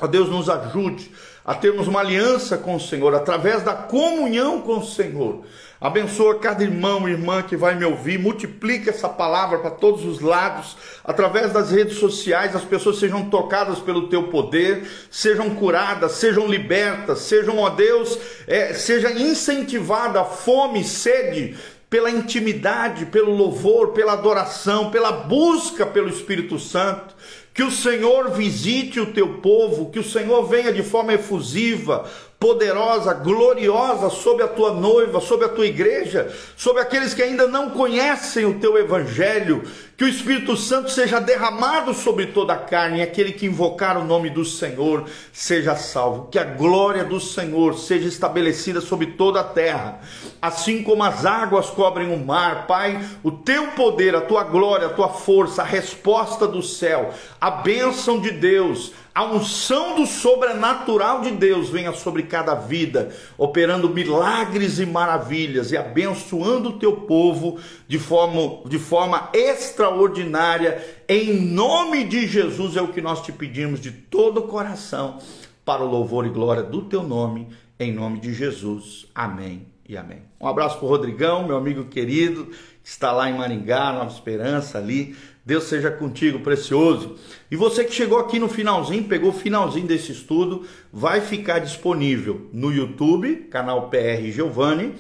Ó 0.00 0.06
Deus, 0.06 0.28
nos 0.28 0.48
ajude 0.48 1.10
a 1.44 1.52
termos 1.52 1.88
uma 1.88 1.98
aliança 1.98 2.56
com 2.56 2.76
o 2.76 2.80
Senhor, 2.80 3.12
através 3.12 3.64
da 3.64 3.74
comunhão 3.74 4.60
com 4.60 4.78
o 4.78 4.86
Senhor. 4.86 5.44
Abençoa 5.80 6.40
cada 6.40 6.64
irmão 6.64 7.08
e 7.08 7.12
irmã 7.12 7.40
que 7.40 7.56
vai 7.56 7.76
me 7.76 7.84
ouvir, 7.84 8.18
multiplica 8.18 8.90
essa 8.90 9.08
palavra 9.08 9.58
para 9.58 9.70
todos 9.70 10.04
os 10.04 10.20
lados, 10.20 10.76
através 11.04 11.52
das 11.52 11.70
redes 11.70 11.98
sociais, 11.98 12.56
as 12.56 12.64
pessoas 12.64 12.98
sejam 12.98 13.30
tocadas 13.30 13.78
pelo 13.78 14.08
teu 14.08 14.24
poder, 14.24 14.88
sejam 15.08 15.54
curadas, 15.54 16.12
sejam 16.12 16.48
libertas, 16.48 17.20
sejam, 17.20 17.58
ó 17.58 17.70
Deus, 17.70 18.18
é, 18.48 18.74
seja 18.74 19.12
incentivada 19.12 20.20
a 20.20 20.24
fome 20.24 20.82
sede 20.82 21.56
pela 21.88 22.10
intimidade, 22.10 23.06
pelo 23.06 23.34
louvor, 23.34 23.92
pela 23.92 24.14
adoração, 24.14 24.90
pela 24.90 25.12
busca 25.12 25.86
pelo 25.86 26.08
Espírito 26.08 26.58
Santo. 26.58 27.16
Que 27.54 27.62
o 27.64 27.72
Senhor 27.72 28.30
visite 28.30 29.00
o 29.00 29.12
teu 29.12 29.38
povo, 29.38 29.90
que 29.90 29.98
o 29.98 30.04
Senhor 30.04 30.44
venha 30.44 30.72
de 30.72 30.82
forma 30.82 31.14
efusiva, 31.14 32.08
poderosa, 32.38 33.12
gloriosa 33.14 34.10
sobre 34.10 34.44
a 34.44 34.48
tua 34.48 34.72
noiva, 34.72 35.20
sobre 35.20 35.46
a 35.46 35.48
tua 35.48 35.66
igreja, 35.66 36.32
sobre 36.56 36.80
aqueles 36.80 37.12
que 37.12 37.22
ainda 37.22 37.48
não 37.48 37.70
conhecem 37.70 38.44
o 38.44 38.60
teu 38.60 38.78
evangelho, 38.78 39.64
que 39.96 40.04
o 40.04 40.08
Espírito 40.08 40.56
Santo 40.56 40.92
seja 40.92 41.18
derramado 41.18 41.92
sobre 41.92 42.26
toda 42.26 42.52
a 42.52 42.58
carne, 42.58 42.98
e 42.98 43.02
aquele 43.02 43.32
que 43.32 43.46
invocar 43.46 43.98
o 43.98 44.04
nome 44.04 44.30
do 44.30 44.44
Senhor 44.44 45.06
seja 45.32 45.74
salvo, 45.74 46.28
que 46.30 46.38
a 46.38 46.44
glória 46.44 47.02
do 47.02 47.18
Senhor 47.18 47.76
seja 47.76 48.06
estabelecida 48.06 48.80
sobre 48.80 49.06
toda 49.06 49.40
a 49.40 49.44
terra, 49.44 49.98
assim 50.40 50.84
como 50.84 51.02
as 51.02 51.26
águas 51.26 51.70
cobrem 51.70 52.14
o 52.14 52.24
mar, 52.24 52.68
Pai, 52.68 53.04
o 53.24 53.32
teu 53.32 53.72
poder, 53.72 54.14
a 54.14 54.20
tua 54.20 54.44
glória, 54.44 54.86
a 54.86 54.92
tua 54.92 55.08
força, 55.08 55.62
a 55.62 55.64
resposta 55.64 56.46
do 56.46 56.62
céu, 56.62 57.12
a 57.40 57.50
bênção 57.50 58.20
de 58.20 58.30
Deus, 58.30 58.92
a 59.18 59.24
unção 59.24 59.96
do 59.96 60.06
sobrenatural 60.06 61.22
de 61.22 61.32
Deus 61.32 61.70
venha 61.70 61.92
sobre 61.92 62.22
cada 62.22 62.54
vida, 62.54 63.10
operando 63.36 63.90
milagres 63.90 64.78
e 64.78 64.86
maravilhas 64.86 65.72
e 65.72 65.76
abençoando 65.76 66.68
o 66.68 66.78
teu 66.78 66.98
povo 66.98 67.58
de 67.88 67.98
forma, 67.98 68.60
de 68.68 68.78
forma 68.78 69.28
extraordinária. 69.34 71.02
Em 71.08 71.34
nome 71.34 72.04
de 72.04 72.28
Jesus 72.28 72.76
é 72.76 72.80
o 72.80 72.92
que 72.92 73.00
nós 73.00 73.20
te 73.20 73.32
pedimos 73.32 73.80
de 73.80 73.90
todo 73.90 74.38
o 74.38 74.46
coração, 74.46 75.18
para 75.64 75.82
o 75.82 75.90
louvor 75.90 76.24
e 76.24 76.30
glória 76.30 76.62
do 76.62 76.82
teu 76.82 77.02
nome, 77.02 77.48
em 77.76 77.92
nome 77.92 78.20
de 78.20 78.32
Jesus. 78.32 79.08
Amém 79.12 79.66
e 79.88 79.96
amém. 79.96 80.22
Um 80.40 80.46
abraço 80.46 80.76
para 80.76 80.86
o 80.86 80.88
Rodrigão, 80.88 81.44
meu 81.44 81.56
amigo 81.56 81.86
querido, 81.86 82.44
que 82.44 82.88
está 82.88 83.10
lá 83.10 83.28
em 83.28 83.36
Maringá, 83.36 83.92
Nova 83.92 84.12
Esperança 84.12 84.78
ali. 84.78 85.16
Deus 85.48 85.64
seja 85.64 85.90
contigo, 85.90 86.40
precioso. 86.40 87.16
E 87.50 87.56
você 87.56 87.82
que 87.82 87.94
chegou 87.94 88.18
aqui 88.18 88.38
no 88.38 88.50
finalzinho, 88.50 89.04
pegou 89.04 89.30
o 89.30 89.32
finalzinho 89.32 89.86
desse 89.86 90.12
estudo, 90.12 90.66
vai 90.92 91.22
ficar 91.22 91.58
disponível 91.58 92.50
no 92.52 92.70
YouTube, 92.70 93.46
canal 93.50 93.88
PR 93.88 94.30
Giovanni, 94.30 94.96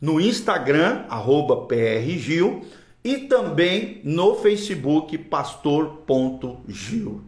no 0.00 0.20
Instagram, 0.20 1.04
arroba 1.08 1.68
PR 1.68 2.18
Gil, 2.18 2.62
e 3.04 3.16
também 3.16 4.00
no 4.02 4.34
Facebook, 4.34 5.16
pastor.gil, 5.18 6.64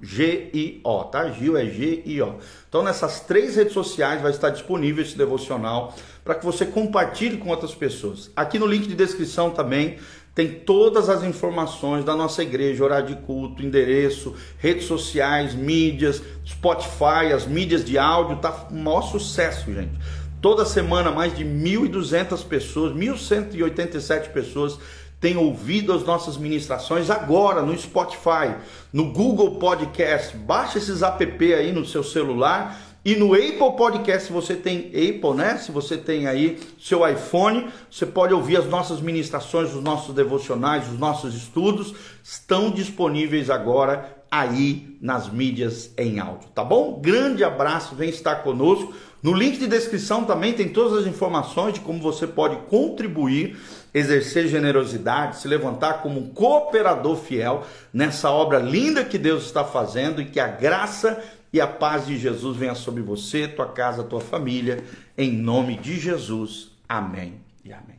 G-I-O, 0.02 1.04
tá? 1.04 1.30
Gil 1.30 1.56
é 1.56 1.66
G-I-O. 1.66 2.38
Então 2.68 2.82
nessas 2.82 3.20
três 3.20 3.54
redes 3.54 3.72
sociais 3.72 4.20
vai 4.20 4.32
estar 4.32 4.50
disponível 4.50 5.04
esse 5.04 5.16
devocional 5.16 5.94
para 6.24 6.34
que 6.34 6.44
você 6.44 6.66
compartilhe 6.66 7.37
com 7.37 7.50
outras 7.50 7.74
pessoas. 7.74 8.32
Aqui 8.34 8.58
no 8.58 8.66
link 8.66 8.88
de 8.88 8.94
descrição 8.96 9.50
também 9.50 9.98
tem 10.34 10.50
todas 10.50 11.08
as 11.08 11.22
informações 11.22 12.04
da 12.04 12.16
nossa 12.16 12.42
igreja, 12.42 12.82
horário 12.82 13.06
de 13.06 13.16
culto, 13.22 13.62
endereço, 13.62 14.34
redes 14.58 14.86
sociais, 14.86 15.54
mídias, 15.54 16.20
Spotify, 16.44 17.32
as 17.32 17.46
mídias 17.46 17.84
de 17.84 17.96
áudio, 17.96 18.38
tá 18.38 18.66
um 18.70 18.82
maior 18.82 19.02
sucesso, 19.02 19.72
gente. 19.72 19.92
Toda 20.40 20.64
semana, 20.64 21.10
mais 21.12 21.34
de 21.36 21.44
1.200 21.44 22.44
pessoas, 22.44 22.92
1.187 22.92 24.30
pessoas 24.30 24.78
têm 25.20 25.36
ouvido 25.36 25.92
as 25.92 26.04
nossas 26.04 26.36
ministrações 26.36 27.08
agora 27.08 27.62
no 27.62 27.76
Spotify, 27.78 28.56
no 28.92 29.12
Google 29.12 29.52
Podcast. 29.58 30.36
Baixa 30.36 30.78
esses 30.78 31.00
app 31.02 31.54
aí 31.54 31.72
no 31.72 31.86
seu 31.86 32.02
celular 32.02 32.93
e 33.04 33.14
no 33.14 33.34
Apple 33.34 33.76
Podcast, 33.76 34.28
se 34.28 34.32
você 34.32 34.54
tem 34.54 34.86
Apple, 34.86 35.34
né? 35.34 35.58
Se 35.58 35.70
você 35.70 35.98
tem 35.98 36.26
aí 36.26 36.58
seu 36.80 37.06
iPhone, 37.06 37.68
você 37.90 38.06
pode 38.06 38.32
ouvir 38.32 38.56
as 38.56 38.66
nossas 38.66 39.00
ministrações, 39.00 39.74
os 39.74 39.82
nossos 39.82 40.14
devocionais, 40.14 40.88
os 40.88 40.98
nossos 40.98 41.34
estudos, 41.34 41.94
estão 42.22 42.70
disponíveis 42.70 43.50
agora 43.50 44.24
aí 44.30 44.96
nas 45.00 45.30
mídias 45.30 45.92
em 45.96 46.18
áudio, 46.18 46.48
tá 46.54 46.64
bom? 46.64 46.98
Grande 47.00 47.44
abraço, 47.44 47.94
vem 47.94 48.08
estar 48.08 48.36
conosco. 48.36 48.92
No 49.22 49.32
link 49.32 49.58
de 49.58 49.66
descrição 49.66 50.24
também 50.24 50.52
tem 50.52 50.68
todas 50.68 50.98
as 50.98 51.06
informações 51.06 51.74
de 51.74 51.80
como 51.80 52.00
você 52.00 52.26
pode 52.26 52.56
contribuir, 52.68 53.56
exercer 53.92 54.48
generosidade, 54.48 55.38
se 55.38 55.46
levantar 55.46 56.02
como 56.02 56.18
um 56.20 56.28
cooperador 56.30 57.16
fiel 57.16 57.64
nessa 57.92 58.30
obra 58.30 58.58
linda 58.58 59.04
que 59.04 59.16
Deus 59.16 59.44
está 59.44 59.62
fazendo 59.62 60.20
e 60.20 60.24
que 60.24 60.40
a 60.40 60.48
graça 60.48 61.22
e 61.54 61.60
a 61.60 61.68
paz 61.68 62.04
de 62.04 62.18
Jesus 62.18 62.56
venha 62.56 62.74
sobre 62.74 63.00
você, 63.00 63.46
tua 63.46 63.68
casa, 63.68 64.02
tua 64.02 64.20
família, 64.20 64.82
em 65.16 65.30
nome 65.30 65.78
de 65.78 66.00
Jesus. 66.00 66.72
Amém 66.88 67.34
e 67.64 67.72
amém. 67.72 67.93